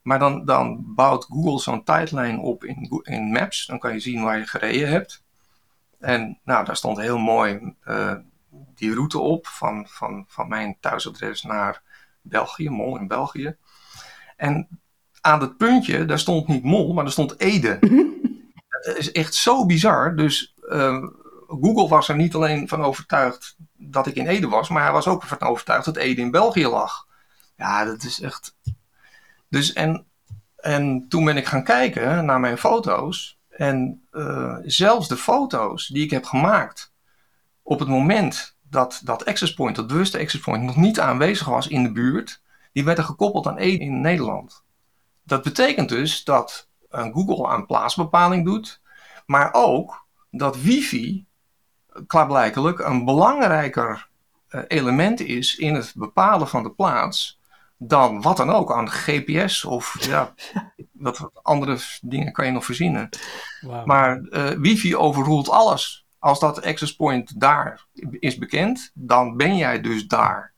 Maar 0.02 0.18
dan, 0.18 0.44
dan 0.44 0.84
bouwt 0.86 1.24
Google 1.24 1.60
zo'n 1.60 1.84
tijdlijn 1.84 2.38
op 2.38 2.64
in, 2.64 3.02
in 3.02 3.30
Maps. 3.30 3.66
Dan 3.66 3.78
kan 3.78 3.92
je 3.92 4.00
zien 4.00 4.22
waar 4.22 4.38
je 4.38 4.46
gereden 4.46 4.88
hebt. 4.88 5.22
En 5.98 6.38
nou, 6.44 6.64
daar 6.64 6.76
stond 6.76 6.98
heel 6.98 7.18
mooi 7.18 7.74
uh, 7.84 8.14
die 8.74 8.94
route 8.94 9.18
op 9.18 9.46
van, 9.46 9.86
van, 9.88 10.24
van 10.28 10.48
mijn 10.48 10.76
thuisadres 10.80 11.42
naar 11.42 11.82
België, 12.20 12.68
Mol 12.68 12.98
in 12.98 13.06
België. 13.06 13.56
En 14.36 14.68
aan 15.20 15.40
dat 15.40 15.56
puntje, 15.56 16.04
daar 16.04 16.18
stond 16.18 16.48
niet 16.48 16.64
Mol, 16.64 16.92
maar 16.92 17.04
daar 17.04 17.12
stond 17.12 17.40
Ede. 17.40 17.78
dat 18.82 18.96
is 18.96 19.12
echt 19.12 19.34
zo 19.34 19.66
bizar. 19.66 20.16
Dus 20.16 20.54
uh, 20.68 21.04
Google 21.46 21.88
was 21.88 22.08
er 22.08 22.16
niet 22.16 22.34
alleen 22.34 22.68
van 22.68 22.82
overtuigd 22.82 23.56
dat 23.76 24.06
ik 24.06 24.14
in 24.14 24.26
Ede 24.26 24.48
was, 24.48 24.68
maar 24.68 24.82
hij 24.82 24.92
was 24.92 25.06
ook 25.06 25.22
van 25.22 25.40
overtuigd 25.40 25.84
dat 25.84 25.96
Ede 25.96 26.20
in 26.20 26.30
België 26.30 26.66
lag. 26.66 27.06
Ja, 27.56 27.84
dat 27.84 28.02
is 28.02 28.20
echt. 28.20 28.56
Dus 29.48 29.72
en, 29.72 30.06
en 30.56 31.06
toen 31.08 31.24
ben 31.24 31.36
ik 31.36 31.46
gaan 31.46 31.64
kijken 31.64 32.24
naar 32.24 32.40
mijn 32.40 32.58
foto's. 32.58 33.38
En 33.48 34.06
uh, 34.12 34.56
zelfs 34.62 35.08
de 35.08 35.16
foto's 35.16 35.86
die 35.86 36.04
ik 36.04 36.10
heb 36.10 36.24
gemaakt 36.24 36.92
op 37.62 37.78
het 37.78 37.88
moment 37.88 38.56
dat 38.70 39.00
dat 39.04 39.24
access 39.24 39.54
point, 39.54 39.76
dat 39.76 39.86
bewuste 39.86 40.18
access 40.18 40.44
point, 40.44 40.62
nog 40.62 40.76
niet 40.76 41.00
aanwezig 41.00 41.46
was 41.46 41.68
in 41.68 41.82
de 41.82 41.92
buurt, 41.92 42.42
die 42.72 42.84
werden 42.84 43.04
gekoppeld 43.04 43.46
aan 43.46 43.56
Ede 43.56 43.84
in 43.84 44.00
Nederland. 44.00 44.64
Dat 45.22 45.42
betekent 45.42 45.88
dus 45.88 46.24
dat 46.24 46.67
Google 46.90 47.48
aan 47.48 47.66
plaatsbepaling 47.66 48.44
doet, 48.44 48.80
maar 49.26 49.48
ook 49.52 50.06
dat 50.30 50.60
wifi 50.60 51.26
klaarblijkelijk 52.06 52.78
een 52.78 53.04
belangrijker 53.04 54.08
uh, 54.50 54.62
element 54.68 55.20
is 55.20 55.56
in 55.56 55.74
het 55.74 55.92
bepalen 55.96 56.48
van 56.48 56.62
de 56.62 56.70
plaats 56.70 57.38
dan 57.78 58.22
wat 58.22 58.36
dan 58.36 58.50
ook 58.50 58.72
aan 58.72 58.90
GPS 58.90 59.64
of 59.64 59.96
ja, 60.00 60.34
wat 60.92 61.30
andere 61.42 61.78
dingen 62.00 62.32
kan 62.32 62.46
je 62.46 62.52
nog 62.52 62.64
verzinnen. 62.64 63.08
Wow. 63.60 63.86
Maar 63.86 64.20
uh, 64.20 64.48
wifi 64.50 64.96
overroelt 64.96 65.50
alles. 65.50 66.06
Als 66.18 66.40
dat 66.40 66.62
access 66.62 66.96
point 66.96 67.40
daar 67.40 67.86
is 68.10 68.38
bekend, 68.38 68.90
dan 68.94 69.36
ben 69.36 69.56
jij 69.56 69.80
dus 69.80 70.06
daar. 70.06 70.52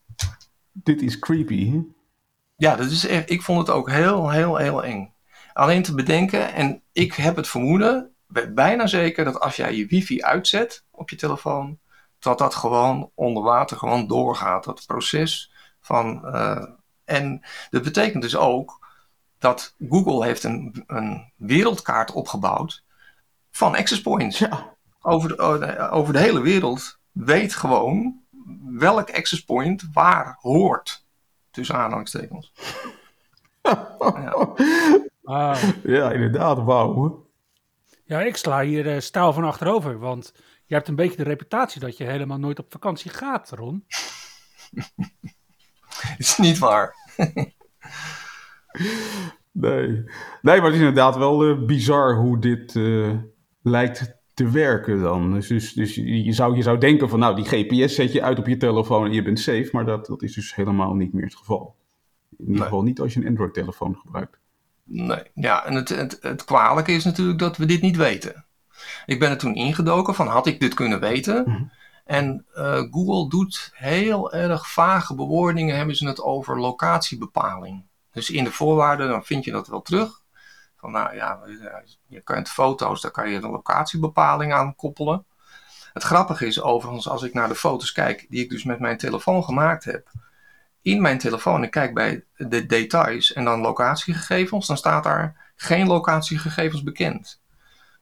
Dit 0.72 1.02
is 1.02 1.18
creepy. 1.18 1.70
Hè? 1.70 1.80
Ja, 2.56 2.76
dat 2.76 2.90
is 2.90 3.06
echt, 3.06 3.30
ik 3.30 3.42
vond 3.42 3.58
het 3.58 3.76
ook 3.76 3.90
heel, 3.90 4.30
heel, 4.30 4.56
heel 4.56 4.84
eng. 4.84 5.12
Alleen 5.52 5.82
te 5.82 5.94
bedenken, 5.94 6.52
en 6.52 6.82
ik 6.92 7.14
heb 7.14 7.36
het 7.36 7.48
vermoeden, 7.48 8.14
bijna 8.54 8.86
zeker 8.86 9.24
dat 9.24 9.40
als 9.40 9.56
jij 9.56 9.76
je 9.76 9.86
wifi 9.86 10.22
uitzet 10.22 10.84
op 10.90 11.10
je 11.10 11.16
telefoon, 11.16 11.78
dat 12.18 12.38
dat 12.38 12.54
gewoon 12.54 13.10
onder 13.14 13.42
water 13.42 13.76
gewoon 13.76 14.06
doorgaat. 14.06 14.64
Dat 14.64 14.86
proces 14.86 15.52
van. 15.80 16.22
Uh, 16.24 16.64
en 17.04 17.42
dat 17.70 17.82
betekent 17.82 18.22
dus 18.22 18.36
ook 18.36 18.88
dat 19.38 19.74
Google 19.88 20.24
heeft 20.24 20.44
een, 20.44 20.84
een 20.86 21.32
wereldkaart 21.36 22.12
opgebouwd 22.12 22.84
van 23.50 23.76
access 23.76 24.00
points. 24.00 24.38
Ja. 24.38 24.74
Over, 25.00 25.28
de, 25.28 25.36
oh, 25.36 25.92
over 25.92 26.12
de 26.12 26.18
hele 26.18 26.40
wereld 26.40 26.98
weet 27.12 27.54
gewoon 27.54 28.20
welk 28.64 29.10
access 29.10 29.44
point 29.44 29.88
waar 29.92 30.36
hoort. 30.40 31.04
Tussen 31.50 31.76
aanhalingstekens. 31.76 32.52
ja. 33.98 34.48
Ah. 35.30 35.62
ja, 35.96 36.12
inderdaad, 36.12 36.62
wauw. 36.62 37.26
Ja, 38.04 38.20
ik 38.20 38.36
sla 38.36 38.62
hier 38.62 38.86
uh, 38.86 39.00
stijl 39.00 39.32
van 39.32 39.44
achterover, 39.44 39.98
want 39.98 40.34
je 40.66 40.74
hebt 40.74 40.88
een 40.88 40.94
beetje 40.94 41.16
de 41.16 41.22
reputatie 41.22 41.80
dat 41.80 41.96
je 41.96 42.04
helemaal 42.04 42.38
nooit 42.38 42.58
op 42.58 42.72
vakantie 42.72 43.10
gaat, 43.10 43.50
Ron. 43.50 43.84
is 46.18 46.36
niet 46.36 46.58
waar. 46.58 46.94
nee. 49.52 50.04
nee, 50.42 50.56
maar 50.56 50.64
het 50.64 50.72
is 50.72 50.78
inderdaad 50.78 51.16
wel 51.16 51.48
uh, 51.48 51.64
bizar 51.64 52.16
hoe 52.16 52.38
dit 52.38 52.74
uh, 52.74 53.18
lijkt 53.62 54.18
te 54.34 54.50
werken 54.50 55.00
dan. 55.00 55.32
Dus, 55.32 55.46
dus, 55.46 55.72
dus, 55.72 55.94
je, 55.94 56.32
zou, 56.32 56.56
je 56.56 56.62
zou 56.62 56.78
denken 56.78 57.08
van 57.08 57.18
nou, 57.18 57.34
die 57.34 57.44
GPS 57.44 57.94
zet 57.94 58.12
je 58.12 58.22
uit 58.22 58.38
op 58.38 58.46
je 58.46 58.56
telefoon 58.56 59.06
en 59.06 59.12
je 59.12 59.22
bent 59.22 59.38
safe, 59.38 59.68
maar 59.72 59.84
dat, 59.84 60.06
dat 60.06 60.22
is 60.22 60.34
dus 60.34 60.54
helemaal 60.54 60.94
niet 60.94 61.12
meer 61.12 61.24
het 61.24 61.36
geval. 61.36 61.76
In 62.38 62.46
ieder 62.46 62.62
geval 62.62 62.82
niet 62.82 63.00
als 63.00 63.14
je 63.14 63.20
een 63.20 63.26
Android-telefoon 63.26 63.96
gebruikt. 63.96 64.39
Nee, 64.92 65.22
ja, 65.34 65.64
en 65.64 65.74
het, 65.74 65.88
het, 65.88 66.18
het 66.20 66.44
kwalijke 66.44 66.92
is 66.92 67.04
natuurlijk 67.04 67.38
dat 67.38 67.56
we 67.56 67.66
dit 67.66 67.80
niet 67.82 67.96
weten. 67.96 68.44
Ik 69.06 69.18
ben 69.18 69.30
er 69.30 69.38
toen 69.38 69.54
ingedoken 69.54 70.14
van 70.14 70.26
had 70.26 70.46
ik 70.46 70.60
dit 70.60 70.74
kunnen 70.74 71.00
weten? 71.00 71.42
Mhm. 71.46 71.62
En 72.04 72.46
uh, 72.54 72.82
Google 72.90 73.28
doet 73.28 73.70
heel 73.74 74.32
erg 74.32 74.72
vage 74.72 75.14
bewoordingen, 75.14 75.76
hebben 75.76 75.96
ze 75.96 76.06
het 76.06 76.22
over 76.22 76.60
locatiebepaling. 76.60 77.84
Dus 78.12 78.30
in 78.30 78.44
de 78.44 78.52
voorwaarden 78.52 79.08
dan 79.08 79.24
vind 79.24 79.44
je 79.44 79.50
dat 79.50 79.68
wel 79.68 79.82
terug. 79.82 80.22
Van 80.76 80.92
nou 80.92 81.14
ja, 81.14 81.40
je 82.06 82.20
kunt 82.20 82.48
foto's, 82.48 83.00
daar 83.00 83.10
kan 83.10 83.30
je 83.30 83.40
de 83.40 83.48
locatiebepaling 83.48 84.52
aan 84.52 84.74
koppelen. 84.74 85.24
Het 85.92 86.02
grappige 86.02 86.46
is 86.46 86.60
overigens, 86.60 87.08
als 87.08 87.22
ik 87.22 87.34
naar 87.34 87.48
de 87.48 87.54
foto's 87.54 87.92
kijk, 87.92 88.26
die 88.28 88.42
ik 88.42 88.50
dus 88.50 88.64
met 88.64 88.80
mijn 88.80 88.96
telefoon 88.96 89.44
gemaakt 89.44 89.84
heb, 89.84 90.08
in 90.82 91.00
mijn 91.00 91.18
telefoon, 91.18 91.62
ik 91.62 91.70
kijk 91.70 91.94
bij 91.94 92.24
de 92.36 92.66
details 92.66 93.32
en 93.32 93.44
dan 93.44 93.60
locatiegegevens, 93.60 94.66
dan 94.66 94.76
staat 94.76 95.04
daar 95.04 95.52
geen 95.56 95.86
locatiegegevens 95.86 96.82
bekend. 96.82 97.40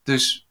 Dus 0.02 0.48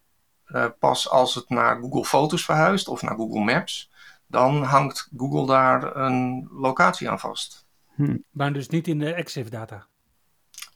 uh, 0.48 0.66
pas 0.80 1.10
als 1.10 1.36
het 1.36 1.50
naar 1.50 1.80
Google 1.80 2.06
Foto's 2.06 2.46
verhuist 2.46 2.88
of 2.88 3.02
naar 3.02 3.16
Google 3.16 3.44
Maps, 3.44 3.92
dan 4.28 4.64
hangt 4.64 5.10
Google 5.18 5.46
daar 5.46 5.96
een 5.96 6.48
locatie 6.52 7.10
aan 7.10 7.20
vast. 7.20 7.66
Hm. 7.96 8.18
Maar 8.32 8.54
dus 8.54 8.70
niet 8.70 8.88
in 8.88 9.00
de 9.00 9.14
EXIF 9.14 9.50
data? 9.50 9.88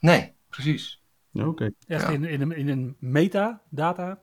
Nee, 0.00 0.34
precies. 0.48 1.02
Oké. 1.32 1.72
Echt 1.86 2.08
in, 2.08 2.24
in, 2.24 2.40
een, 2.40 2.52
in 2.52 2.68
een 2.68 2.96
metadata, 2.98 4.20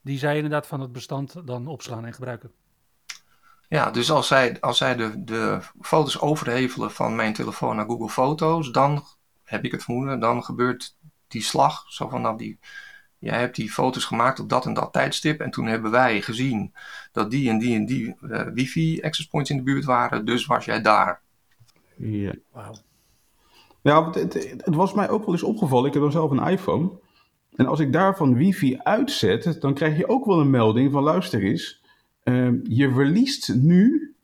die 0.00 0.18
zij 0.18 0.36
inderdaad 0.36 0.66
van 0.66 0.80
het 0.80 0.92
bestand 0.92 1.46
dan 1.46 1.66
opslaan 1.66 2.06
en 2.06 2.12
gebruiken. 2.12 2.52
Ja, 3.72 3.90
dus 3.90 4.10
als 4.10 4.26
zij, 4.26 4.60
als 4.60 4.76
zij 4.76 4.96
de, 4.96 5.24
de 5.24 5.58
foto's 5.80 6.20
overhevelen 6.20 6.90
van 6.90 7.16
mijn 7.16 7.32
telefoon 7.32 7.76
naar 7.76 7.86
Google 7.86 8.08
Foto's, 8.08 8.70
dan 8.70 9.04
heb 9.44 9.64
ik 9.64 9.72
het 9.72 9.82
vermoeden, 9.84 10.20
dan 10.20 10.44
gebeurt 10.44 10.96
die 11.28 11.42
slag. 11.42 11.84
Zo 11.88 12.08
van, 12.08 12.20
nou, 12.22 12.38
die, 12.38 12.58
jij 13.18 13.38
hebt 13.38 13.56
die 13.56 13.70
foto's 13.70 14.04
gemaakt 14.04 14.40
op 14.40 14.48
dat 14.48 14.66
en 14.66 14.74
dat 14.74 14.92
tijdstip. 14.92 15.40
En 15.40 15.50
toen 15.50 15.66
hebben 15.66 15.90
wij 15.90 16.20
gezien 16.20 16.74
dat 17.12 17.30
die 17.30 17.50
en 17.50 17.58
die 17.58 17.74
en 17.74 17.86
die 17.86 18.16
uh, 18.20 18.42
wifi 18.54 19.02
access 19.02 19.28
points 19.28 19.50
in 19.50 19.56
de 19.56 19.62
buurt 19.62 19.84
waren. 19.84 20.24
Dus 20.24 20.46
was 20.46 20.64
jij 20.64 20.82
daar. 20.82 21.20
Ja. 21.96 22.32
Wauw. 22.50 22.74
Ja, 23.82 24.10
het, 24.10 24.34
het, 24.64 24.74
was 24.74 24.92
mij 24.92 25.08
ook 25.08 25.24
wel 25.24 25.34
eens 25.34 25.42
opgevallen. 25.42 25.86
Ik 25.86 25.92
heb 25.92 26.02
dan 26.02 26.12
zelf 26.12 26.30
een 26.30 26.46
iPhone. 26.46 26.90
En 27.54 27.66
als 27.66 27.80
ik 27.80 27.92
daarvan 27.92 28.34
wifi 28.34 28.78
uitzet, 28.78 29.60
dan 29.60 29.74
krijg 29.74 29.96
je 29.96 30.08
ook 30.08 30.24
wel 30.24 30.40
een 30.40 30.50
melding 30.50 30.92
van 30.92 31.02
luister 31.02 31.42
eens. 31.42 31.81
Uh, 32.24 32.64
je 32.64 32.90
verliest 32.92 33.54
nu 33.54 34.14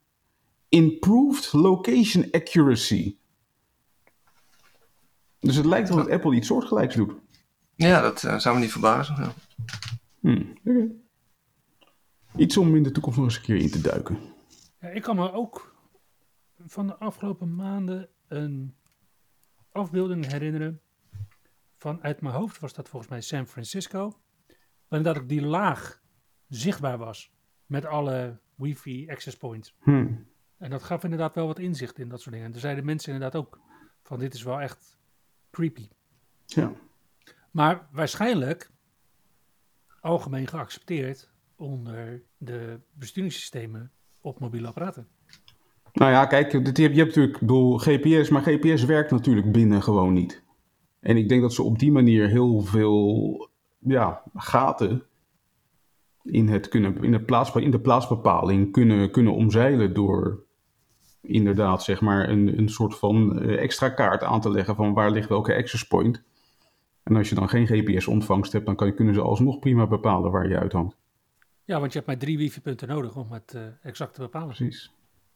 improved 0.68 1.52
location 1.52 2.30
accuracy. 2.30 3.16
Dus 5.40 5.56
het 5.56 5.66
lijkt 5.66 5.90
alsof 5.90 6.08
Apple 6.08 6.34
iets 6.34 6.46
soortgelijks 6.46 6.94
doet. 6.94 7.12
Ja, 7.74 8.00
dat 8.00 8.22
uh, 8.22 8.38
zou 8.38 8.54
me 8.54 8.60
niet 8.60 8.72
verbazen. 8.72 9.16
Ja. 9.16 9.32
Hmm, 10.20 10.52
okay. 10.64 10.90
Iets 12.36 12.56
om 12.56 12.76
in 12.76 12.82
de 12.82 12.90
toekomst 12.90 13.18
nog 13.18 13.26
eens 13.26 13.36
een 13.36 13.42
keer 13.42 13.56
in 13.56 13.70
te 13.70 13.80
duiken. 13.80 14.18
Ja, 14.80 14.88
ik 14.88 15.02
kan 15.02 15.16
me 15.16 15.32
ook 15.32 15.76
van 16.66 16.86
de 16.86 16.96
afgelopen 16.96 17.54
maanden 17.54 18.08
een 18.28 18.74
afbeelding 19.72 20.26
herinneren. 20.26 20.80
Van 21.76 22.02
uit 22.02 22.20
mijn 22.20 22.34
hoofd 22.34 22.58
was 22.58 22.72
dat 22.72 22.88
volgens 22.88 23.10
mij 23.10 23.20
San 23.20 23.46
Francisco. 23.46 24.20
Waarin 24.88 25.12
dat 25.12 25.22
ik 25.22 25.28
die 25.28 25.42
laag 25.42 26.02
zichtbaar 26.48 26.98
was. 26.98 27.32
Met 27.68 27.86
alle 27.86 28.38
wifi 28.54 29.10
access 29.10 29.36
points. 29.36 29.74
Hmm. 29.82 30.26
En 30.58 30.70
dat 30.70 30.82
gaf 30.82 31.04
inderdaad 31.04 31.34
wel 31.34 31.46
wat 31.46 31.58
inzicht 31.58 31.98
in 31.98 32.08
dat 32.08 32.20
soort 32.20 32.30
dingen. 32.30 32.46
En 32.46 32.52
toen 32.52 32.60
zeiden 32.60 32.84
mensen 32.84 33.12
inderdaad 33.12 33.40
ook 33.40 33.60
van 34.02 34.18
dit 34.18 34.34
is 34.34 34.42
wel 34.42 34.60
echt 34.60 34.98
creepy. 35.50 35.88
Ja. 36.46 36.72
Maar 37.50 37.88
waarschijnlijk 37.90 38.70
algemeen 40.00 40.46
geaccepteerd 40.46 41.30
onder 41.56 42.22
de 42.36 42.80
besturingssystemen 42.92 43.90
op 44.20 44.38
mobiele 44.38 44.66
apparaten. 44.66 45.08
Nou 45.92 46.12
ja, 46.12 46.26
kijk, 46.26 46.52
je 46.52 46.58
hebt, 46.58 46.76
je 46.76 46.82
hebt 46.82 46.96
natuurlijk 46.96 47.38
bedoel, 47.38 47.78
GPS, 47.78 48.28
maar 48.28 48.42
GPS 48.42 48.84
werkt 48.84 49.10
natuurlijk 49.10 49.52
binnen 49.52 49.82
gewoon 49.82 50.12
niet. 50.12 50.42
En 51.00 51.16
ik 51.16 51.28
denk 51.28 51.42
dat 51.42 51.52
ze 51.52 51.62
op 51.62 51.78
die 51.78 51.92
manier 51.92 52.28
heel 52.28 52.60
veel 52.60 53.48
ja, 53.78 54.22
gaten 54.34 55.02
in, 56.22 56.48
het 56.48 56.68
kunnen, 56.68 57.02
in, 57.02 57.10
de 57.10 57.22
plaats, 57.22 57.54
in 57.54 57.70
de 57.70 57.80
plaatsbepaling 57.80 58.72
kunnen, 58.72 59.10
kunnen 59.10 59.34
omzeilen 59.34 59.94
door 59.94 60.46
inderdaad 61.20 61.82
zeg 61.82 62.00
maar 62.00 62.28
een, 62.28 62.58
een 62.58 62.68
soort 62.68 62.98
van 62.98 63.40
eh, 63.40 63.62
extra 63.62 63.88
kaart 63.88 64.22
aan 64.22 64.40
te 64.40 64.50
leggen 64.50 64.76
van 64.76 64.94
waar 64.94 65.10
ligt 65.10 65.28
welke 65.28 65.56
access 65.56 65.86
point. 65.86 66.22
En 67.02 67.16
als 67.16 67.28
je 67.28 67.34
dan 67.34 67.48
geen 67.48 67.66
GPS-ontvangst 67.66 68.52
hebt, 68.52 68.66
dan 68.66 68.76
kan, 68.76 68.94
kunnen 68.94 69.14
ze 69.14 69.20
alsnog 69.20 69.58
prima 69.58 69.86
bepalen 69.86 70.30
waar 70.30 70.48
je 70.48 70.58
uithangt. 70.58 70.96
Ja, 71.64 71.78
want 71.78 71.92
je 71.92 71.98
hebt 71.98 72.10
maar 72.10 72.18
drie 72.18 72.38
wifi-punten 72.38 72.88
nodig 72.88 73.16
om 73.16 73.32
het 73.32 73.52
uh, 73.56 73.62
exact 73.82 74.14
te 74.14 74.20
bepalen. 74.20 74.54
Precies. 74.54 74.92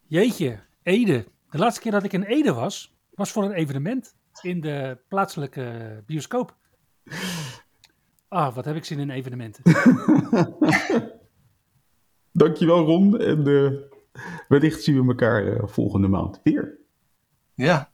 Jeetje, 0.07 0.61
Ede. 0.83 1.25
De 1.51 1.59
laatste 1.59 1.81
keer 1.81 1.93
dat 1.93 2.05
ik 2.05 2.13
in 2.13 2.23
Ede 2.23 2.53
was, 2.53 2.95
was 3.15 3.31
voor 3.31 3.45
een 3.45 3.53
evenement 3.53 4.15
in 4.43 4.61
de 4.61 4.99
plaatselijke 5.09 6.03
bioscoop. 6.07 6.57
Ah, 8.33 8.55
wat 8.55 8.65
heb 8.65 8.77
ik 8.77 8.85
zin 8.85 8.99
in 8.99 9.11
evenementen. 9.11 9.63
Dankjewel 12.33 12.85
Ron 12.85 13.21
en 13.21 13.49
uh, 13.49 13.73
wellicht 14.49 14.83
zien 14.83 15.01
we 15.01 15.09
elkaar 15.09 15.45
uh, 15.45 15.63
volgende 15.65 16.09
maand 16.09 16.41
weer. 16.43 16.79
Ja, 17.55 17.91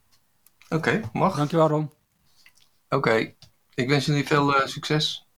oké, 0.65 0.75
okay, 0.75 1.03
mag. 1.13 1.37
Dankjewel 1.37 1.69
Ron. 1.69 1.83
Oké, 1.85 2.97
okay. 2.97 3.37
ik 3.75 3.89
wens 3.89 4.07
jullie 4.07 4.27
veel 4.27 4.55
uh, 4.55 4.67
succes. 4.67 5.29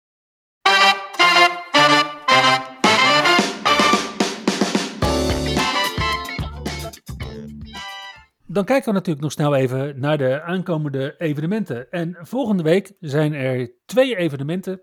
Dan 8.47 8.65
kijken 8.65 8.89
we 8.89 8.93
natuurlijk 8.93 9.21
nog 9.21 9.33
snel 9.33 9.55
even 9.55 10.01
naar 10.01 10.19
de 10.19 10.43
aankomende 10.43 11.15
evenementen. 11.19 11.91
En 11.91 12.17
volgende 12.21 12.63
week 12.63 12.93
zijn 13.01 13.33
er 13.33 13.73
twee 13.87 14.17
evenementen 14.17 14.81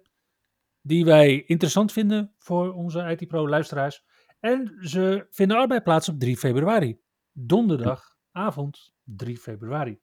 die 0.88 1.05
wij 1.05 1.43
interessant 1.45 1.91
vinden 1.91 2.33
voor 2.38 2.73
onze 2.73 2.99
IT 2.99 3.27
Pro 3.27 3.49
luisteraars. 3.49 4.05
En 4.39 4.77
ze 4.81 5.27
vinden 5.29 5.57
allebei 5.57 5.81
plaats 5.81 6.09
op 6.09 6.19
3 6.19 6.38
februari. 6.38 6.99
Donderdagavond 7.31 8.93
3 9.03 9.38
februari. 9.38 9.99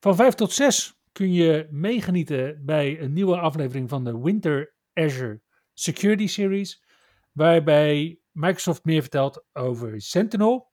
Van 0.00 0.16
5 0.16 0.34
tot 0.34 0.52
6 0.52 1.00
kun 1.12 1.32
je 1.32 1.68
meegenieten 1.70 2.64
bij 2.64 3.00
een 3.00 3.12
nieuwe 3.12 3.38
aflevering 3.38 3.88
van 3.88 4.04
de 4.04 4.18
Winter 4.18 4.74
Azure 4.92 5.40
Security 5.72 6.26
Series. 6.26 6.84
Waarbij 7.32 8.20
Microsoft 8.32 8.84
meer 8.84 9.00
vertelt 9.00 9.44
over 9.52 10.00
Sentinel. 10.00 10.72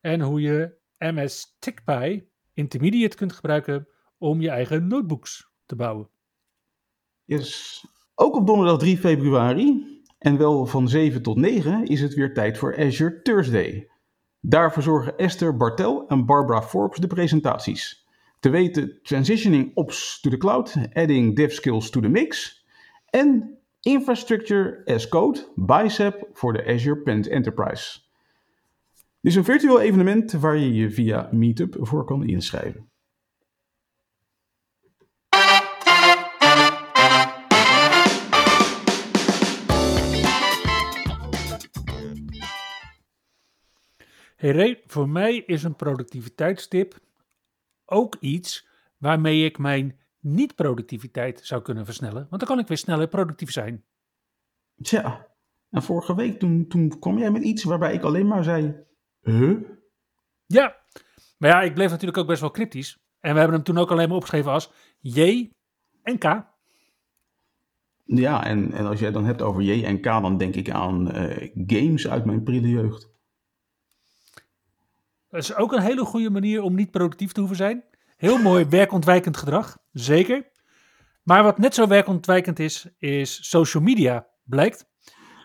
En 0.00 0.20
hoe 0.20 0.40
je 0.40 0.76
MS 0.98 1.56
TickPy 1.58 2.24
Intermediate 2.52 3.16
kunt 3.16 3.32
gebruiken 3.32 3.88
om 4.18 4.40
je 4.40 4.50
eigen 4.50 4.86
notebooks 4.86 5.50
te 5.66 5.76
bouwen. 5.76 6.13
Yes. 7.24 7.84
Ook 8.14 8.36
op 8.36 8.46
donderdag 8.46 8.78
3 8.78 8.98
februari, 8.98 9.94
en 10.18 10.36
wel 10.36 10.66
van 10.66 10.88
7 10.88 11.22
tot 11.22 11.36
9, 11.36 11.84
is 11.84 12.00
het 12.00 12.14
weer 12.14 12.34
tijd 12.34 12.58
voor 12.58 12.78
Azure 12.78 13.22
Thursday. 13.22 13.88
Daarvoor 14.40 14.82
zorgen 14.82 15.16
Esther 15.16 15.56
Bartel 15.56 16.08
en 16.08 16.26
Barbara 16.26 16.62
Forbes 16.62 16.98
de 16.98 17.06
presentaties. 17.06 18.06
Te 18.40 18.50
weten 18.50 18.98
Transitioning 19.02 19.70
Ops 19.74 20.20
to 20.20 20.30
the 20.30 20.36
Cloud, 20.36 20.76
Adding 20.92 21.36
Dev 21.36 21.52
Skills 21.52 21.90
to 21.90 22.00
the 22.00 22.08
Mix 22.08 22.62
en 23.10 23.58
Infrastructure 23.80 24.82
as 24.84 25.08
Code, 25.08 25.52
Bicep 25.54 26.28
voor 26.32 26.52
de 26.52 26.66
Azure 26.66 26.96
Pent 26.98 27.28
Enterprise. 27.28 28.00
Dit 29.20 29.32
is 29.32 29.34
een 29.34 29.44
virtueel 29.44 29.80
evenement 29.80 30.32
waar 30.32 30.56
je 30.56 30.74
je 30.74 30.90
via 30.90 31.28
Meetup 31.32 31.76
voor 31.80 32.04
kan 32.04 32.24
inschrijven. 32.26 32.88
Hey 44.52 44.82
voor 44.86 45.08
mij 45.08 45.36
is 45.36 45.62
een 45.62 45.76
productiviteitstip 45.76 46.98
ook 47.84 48.16
iets 48.20 48.68
waarmee 48.98 49.44
ik 49.44 49.58
mijn 49.58 49.98
niet-productiviteit 50.20 51.40
zou 51.42 51.62
kunnen 51.62 51.84
versnellen. 51.84 52.26
Want 52.30 52.40
dan 52.40 52.48
kan 52.48 52.58
ik 52.58 52.66
weer 52.66 52.76
sneller 52.76 53.08
productief 53.08 53.50
zijn. 53.50 53.84
Tja, 54.82 55.26
en 55.70 55.82
vorige 55.82 56.14
week 56.14 56.38
toen, 56.38 56.68
toen 56.68 56.98
kwam 56.98 57.18
jij 57.18 57.30
met 57.30 57.42
iets 57.42 57.64
waarbij 57.64 57.94
ik 57.94 58.02
alleen 58.02 58.26
maar 58.26 58.44
zei, 58.44 58.74
huh? 59.20 59.58
Ja, 60.46 60.76
maar 61.38 61.50
ja, 61.50 61.62
ik 61.62 61.74
bleef 61.74 61.90
natuurlijk 61.90 62.18
ook 62.18 62.26
best 62.26 62.40
wel 62.40 62.50
cryptisch. 62.50 62.98
En 63.20 63.32
we 63.32 63.38
hebben 63.38 63.56
hem 63.56 63.64
toen 63.64 63.78
ook 63.78 63.90
alleen 63.90 64.08
maar 64.08 64.16
opgeschreven 64.16 64.52
als 64.52 64.72
J 65.00 65.50
en 66.02 66.18
K. 66.18 66.24
Ja, 68.04 68.44
en, 68.44 68.72
en 68.72 68.86
als 68.86 69.00
jij 69.00 69.10
dan 69.10 69.24
hebt 69.24 69.42
over 69.42 69.62
J 69.62 69.84
en 69.84 70.00
K, 70.00 70.04
dan 70.04 70.36
denk 70.36 70.54
ik 70.54 70.70
aan 70.70 71.16
uh, 71.16 71.50
games 71.66 72.08
uit 72.08 72.24
mijn 72.24 72.42
prille 72.42 72.68
jeugd. 72.68 73.13
Dat 75.34 75.42
is 75.42 75.54
ook 75.54 75.72
een 75.72 75.82
hele 75.82 76.04
goede 76.04 76.30
manier 76.30 76.62
om 76.62 76.74
niet 76.74 76.90
productief 76.90 77.32
te 77.32 77.40
hoeven 77.40 77.56
zijn. 77.58 77.84
Heel 78.16 78.38
mooi 78.38 78.64
werkontwijkend 78.78 79.36
gedrag, 79.36 79.78
zeker. 79.92 80.50
Maar 81.22 81.42
wat 81.42 81.58
net 81.58 81.74
zo 81.74 81.86
werkontwijkend 81.86 82.58
is, 82.58 82.88
is 82.98 83.48
social 83.48 83.82
media, 83.82 84.28
blijkt. 84.44 84.86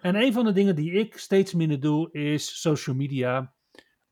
En 0.02 0.16
een 0.16 0.34
van 0.34 0.46
de 0.46 0.52
dingen 0.52 0.76
die 0.76 0.92
ik 0.92 1.18
steeds 1.18 1.54
minder 1.54 1.80
doe, 1.80 2.12
is 2.12 2.62
social 2.62 2.96
media 2.96 3.54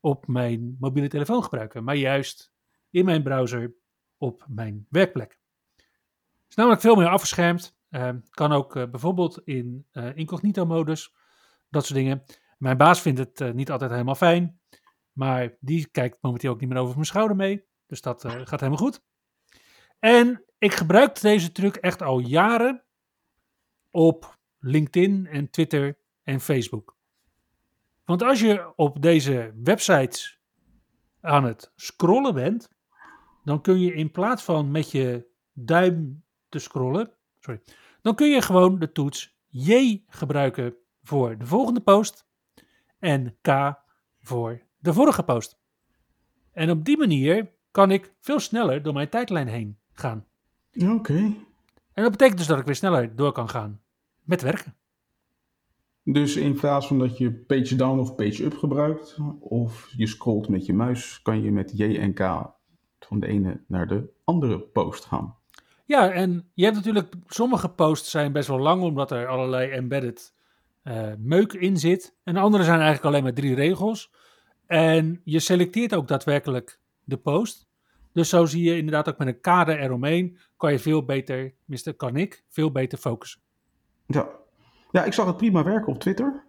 op 0.00 0.26
mijn 0.26 0.76
mobiele 0.80 1.08
telefoon 1.08 1.42
gebruiken. 1.42 1.84
Maar 1.84 1.96
juist 1.96 2.52
in 2.90 3.04
mijn 3.04 3.22
browser 3.22 3.74
op 4.16 4.44
mijn 4.48 4.86
werkplek. 4.90 5.38
Het 5.76 6.48
is 6.48 6.54
namelijk 6.54 6.80
veel 6.80 6.94
meer 6.94 7.08
afgeschermd. 7.08 7.78
Uh, 7.90 8.10
kan 8.30 8.52
ook 8.52 8.76
uh, 8.76 8.90
bijvoorbeeld 8.90 9.40
in 9.44 9.86
uh, 9.92 10.16
incognito-modus, 10.16 11.14
dat 11.68 11.86
soort 11.86 11.98
dingen. 11.98 12.22
Mijn 12.56 12.76
baas 12.76 13.00
vindt 13.00 13.18
het 13.18 13.40
uh, 13.40 13.52
niet 13.52 13.70
altijd 13.70 13.90
helemaal 13.90 14.14
fijn. 14.14 14.57
Maar 15.18 15.56
die 15.60 15.86
kijkt 15.86 16.18
momenteel 16.20 16.52
ook 16.52 16.60
niet 16.60 16.68
meer 16.68 16.78
over 16.78 16.94
mijn 16.94 17.06
schouder 17.06 17.36
mee. 17.36 17.64
Dus 17.86 18.00
dat 18.00 18.24
uh, 18.24 18.32
gaat 18.32 18.60
helemaal 18.60 18.76
goed. 18.76 19.02
En 19.98 20.44
ik 20.58 20.72
gebruik 20.72 21.20
deze 21.20 21.52
truc 21.52 21.76
echt 21.76 22.02
al 22.02 22.18
jaren 22.18 22.84
op 23.90 24.38
LinkedIn 24.58 25.26
en 25.26 25.50
Twitter 25.50 25.98
en 26.22 26.40
Facebook. 26.40 26.96
Want 28.04 28.22
als 28.22 28.40
je 28.40 28.72
op 28.76 29.02
deze 29.02 29.52
websites 29.62 30.40
aan 31.20 31.44
het 31.44 31.72
scrollen 31.76 32.34
bent, 32.34 32.70
dan 33.44 33.62
kun 33.62 33.80
je 33.80 33.94
in 33.94 34.10
plaats 34.10 34.42
van 34.42 34.70
met 34.70 34.90
je 34.90 35.26
duim 35.52 36.24
te 36.48 36.58
scrollen, 36.58 37.12
sorry, 37.38 37.60
dan 38.02 38.14
kun 38.14 38.28
je 38.28 38.42
gewoon 38.42 38.78
de 38.78 38.92
toets 38.92 39.36
J 39.48 40.02
gebruiken 40.06 40.76
voor 41.02 41.38
de 41.38 41.46
volgende 41.46 41.80
post 41.80 42.26
en 42.98 43.38
K 43.40 43.74
voor 44.20 44.66
de 44.78 44.92
vorige 44.92 45.22
post. 45.22 45.58
En 46.52 46.70
op 46.70 46.84
die 46.84 46.98
manier 46.98 47.50
kan 47.70 47.90
ik 47.90 48.14
veel 48.20 48.40
sneller 48.40 48.82
door 48.82 48.92
mijn 48.92 49.08
tijdlijn 49.08 49.48
heen 49.48 49.78
gaan. 49.92 50.26
Oké. 50.74 50.90
Okay. 50.90 51.36
En 51.92 52.02
dat 52.02 52.10
betekent 52.10 52.38
dus 52.38 52.46
dat 52.46 52.58
ik 52.58 52.66
weer 52.66 52.74
sneller 52.74 53.16
door 53.16 53.32
kan 53.32 53.48
gaan 53.48 53.80
met 54.24 54.42
werken. 54.42 54.74
Dus 56.04 56.36
in 56.36 56.54
plaats 56.54 56.86
van 56.86 56.98
dat 56.98 57.18
je 57.18 57.32
page 57.32 57.76
down 57.76 57.98
of 57.98 58.14
page 58.14 58.44
up 58.44 58.54
gebruikt, 58.54 59.18
of 59.40 59.92
je 59.96 60.06
scrolt 60.06 60.48
met 60.48 60.66
je 60.66 60.72
muis, 60.72 61.22
kan 61.22 61.42
je 61.42 61.52
met 61.52 61.72
J 61.74 61.82
en 61.82 62.14
K 62.14 62.18
van 62.98 63.20
de 63.20 63.26
ene 63.26 63.64
naar 63.66 63.86
de 63.86 64.10
andere 64.24 64.60
post 64.60 65.04
gaan. 65.04 65.36
Ja, 65.84 66.10
en 66.10 66.50
je 66.54 66.64
hebt 66.64 66.76
natuurlijk, 66.76 67.14
sommige 67.26 67.68
posts 67.68 68.10
zijn 68.10 68.32
best 68.32 68.48
wel 68.48 68.58
lang, 68.58 68.82
omdat 68.82 69.10
er 69.10 69.26
allerlei 69.26 69.70
embedded 69.70 70.34
uh, 70.84 71.12
meuk 71.18 71.52
in 71.52 71.76
zit. 71.76 72.16
En 72.24 72.36
andere 72.36 72.64
zijn 72.64 72.80
eigenlijk 72.80 73.06
alleen 73.06 73.22
maar 73.22 73.32
drie 73.32 73.54
regels. 73.54 74.12
En 74.68 75.20
je 75.24 75.38
selecteert 75.40 75.94
ook 75.94 76.08
daadwerkelijk 76.08 76.80
de 77.04 77.16
post. 77.16 77.68
Dus 78.12 78.28
zo 78.28 78.44
zie 78.44 78.62
je 78.62 78.76
inderdaad 78.76 79.08
ook 79.08 79.18
met 79.18 79.28
een 79.28 79.40
kader 79.40 79.80
eromheen, 79.80 80.38
kan 80.56 80.72
je 80.72 80.78
veel 80.78 81.04
beter, 81.04 81.54
tenminste 81.60 81.92
kan 81.92 82.16
ik, 82.16 82.44
veel 82.48 82.72
beter 82.72 82.98
focussen. 82.98 83.40
Ja. 84.06 84.28
ja, 84.90 85.04
ik 85.04 85.12
zag 85.12 85.26
het 85.26 85.36
prima 85.36 85.64
werken 85.64 85.92
op 85.92 85.98
Twitter. 85.98 86.44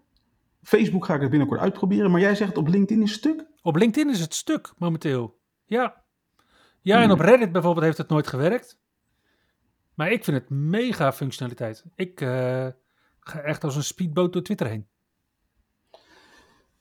Facebook 0.61 1.05
ga 1.05 1.13
ik 1.15 1.21
het 1.21 1.29
binnenkort 1.29 1.59
uitproberen, 1.59 2.11
maar 2.11 2.21
jij 2.21 2.35
zegt 2.35 2.57
op 2.57 2.67
LinkedIn 2.67 3.03
is 3.03 3.11
het 3.11 3.19
stuk? 3.19 3.45
Op 3.61 3.75
LinkedIn 3.75 4.09
is 4.13 4.19
het 4.19 4.33
stuk 4.33 4.73
momenteel, 4.77 5.39
ja. 5.65 6.03
Ja, 6.81 7.01
en 7.01 7.11
op 7.11 7.19
Reddit 7.19 7.51
bijvoorbeeld 7.51 7.85
heeft 7.85 7.97
het 7.97 8.09
nooit 8.09 8.27
gewerkt. 8.27 8.79
Maar 9.93 10.11
ik 10.11 10.23
vind 10.23 10.37
het 10.37 10.49
mega 10.49 11.13
functionaliteit. 11.13 11.85
Ik 11.95 12.21
uh, 12.21 12.67
ga 13.19 13.41
echt 13.41 13.63
als 13.63 13.75
een 13.75 13.83
speedboot 13.83 14.33
door 14.33 14.41
Twitter 14.41 14.67
heen. 14.67 14.87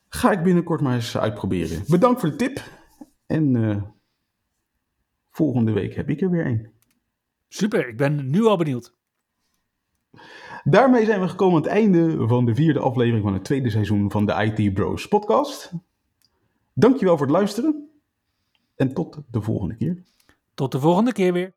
Ga 0.09 0.30
ik 0.30 0.42
binnenkort 0.42 0.80
maar 0.80 0.94
eens 0.94 1.18
uitproberen. 1.18 1.82
Bedankt 1.86 2.20
voor 2.20 2.30
de 2.30 2.36
tip. 2.36 2.62
En 3.26 3.54
uh, 3.54 3.82
Volgende 5.38 5.72
week 5.72 5.94
heb 5.94 6.09
ik 6.09 6.20
er 6.20 6.30
weer 6.30 6.46
een. 6.46 6.68
Super, 7.48 7.88
ik 7.88 7.96
ben 7.96 8.30
nu 8.30 8.44
al 8.44 8.56
benieuwd. 8.56 8.94
Daarmee 10.64 11.04
zijn 11.04 11.20
we 11.20 11.28
gekomen 11.28 11.56
aan 11.56 11.62
het 11.62 11.70
einde 11.72 12.26
van 12.26 12.44
de 12.44 12.54
vierde 12.54 12.80
aflevering 12.80 13.24
van 13.24 13.32
het 13.32 13.44
tweede 13.44 13.70
seizoen 13.70 14.11
van 14.11 14.26
de 14.26 14.32
IT 14.32 14.74
Bros 14.74 15.09
podcast. 15.09 15.72
Dankjewel 16.74 17.16
voor 17.16 17.26
het 17.26 17.36
luisteren 17.36 17.88
en 18.76 18.94
tot 18.94 19.18
de 19.30 19.42
volgende 19.42 19.76
keer. 19.76 20.02
Tot 20.54 20.72
de 20.72 20.80
volgende 20.80 21.12
keer 21.12 21.32
weer. 21.32 21.52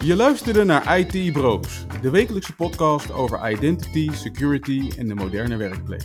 Je 0.00 0.16
luisterde 0.16 0.64
naar 0.64 0.98
IT 0.98 1.32
Bros, 1.32 1.86
de 2.02 2.10
wekelijkse 2.10 2.54
podcast 2.54 3.12
over 3.12 3.50
identity, 3.50 4.10
security 4.10 4.90
en 4.98 5.08
de 5.08 5.14
moderne 5.14 5.56
werkplek. 5.56 6.04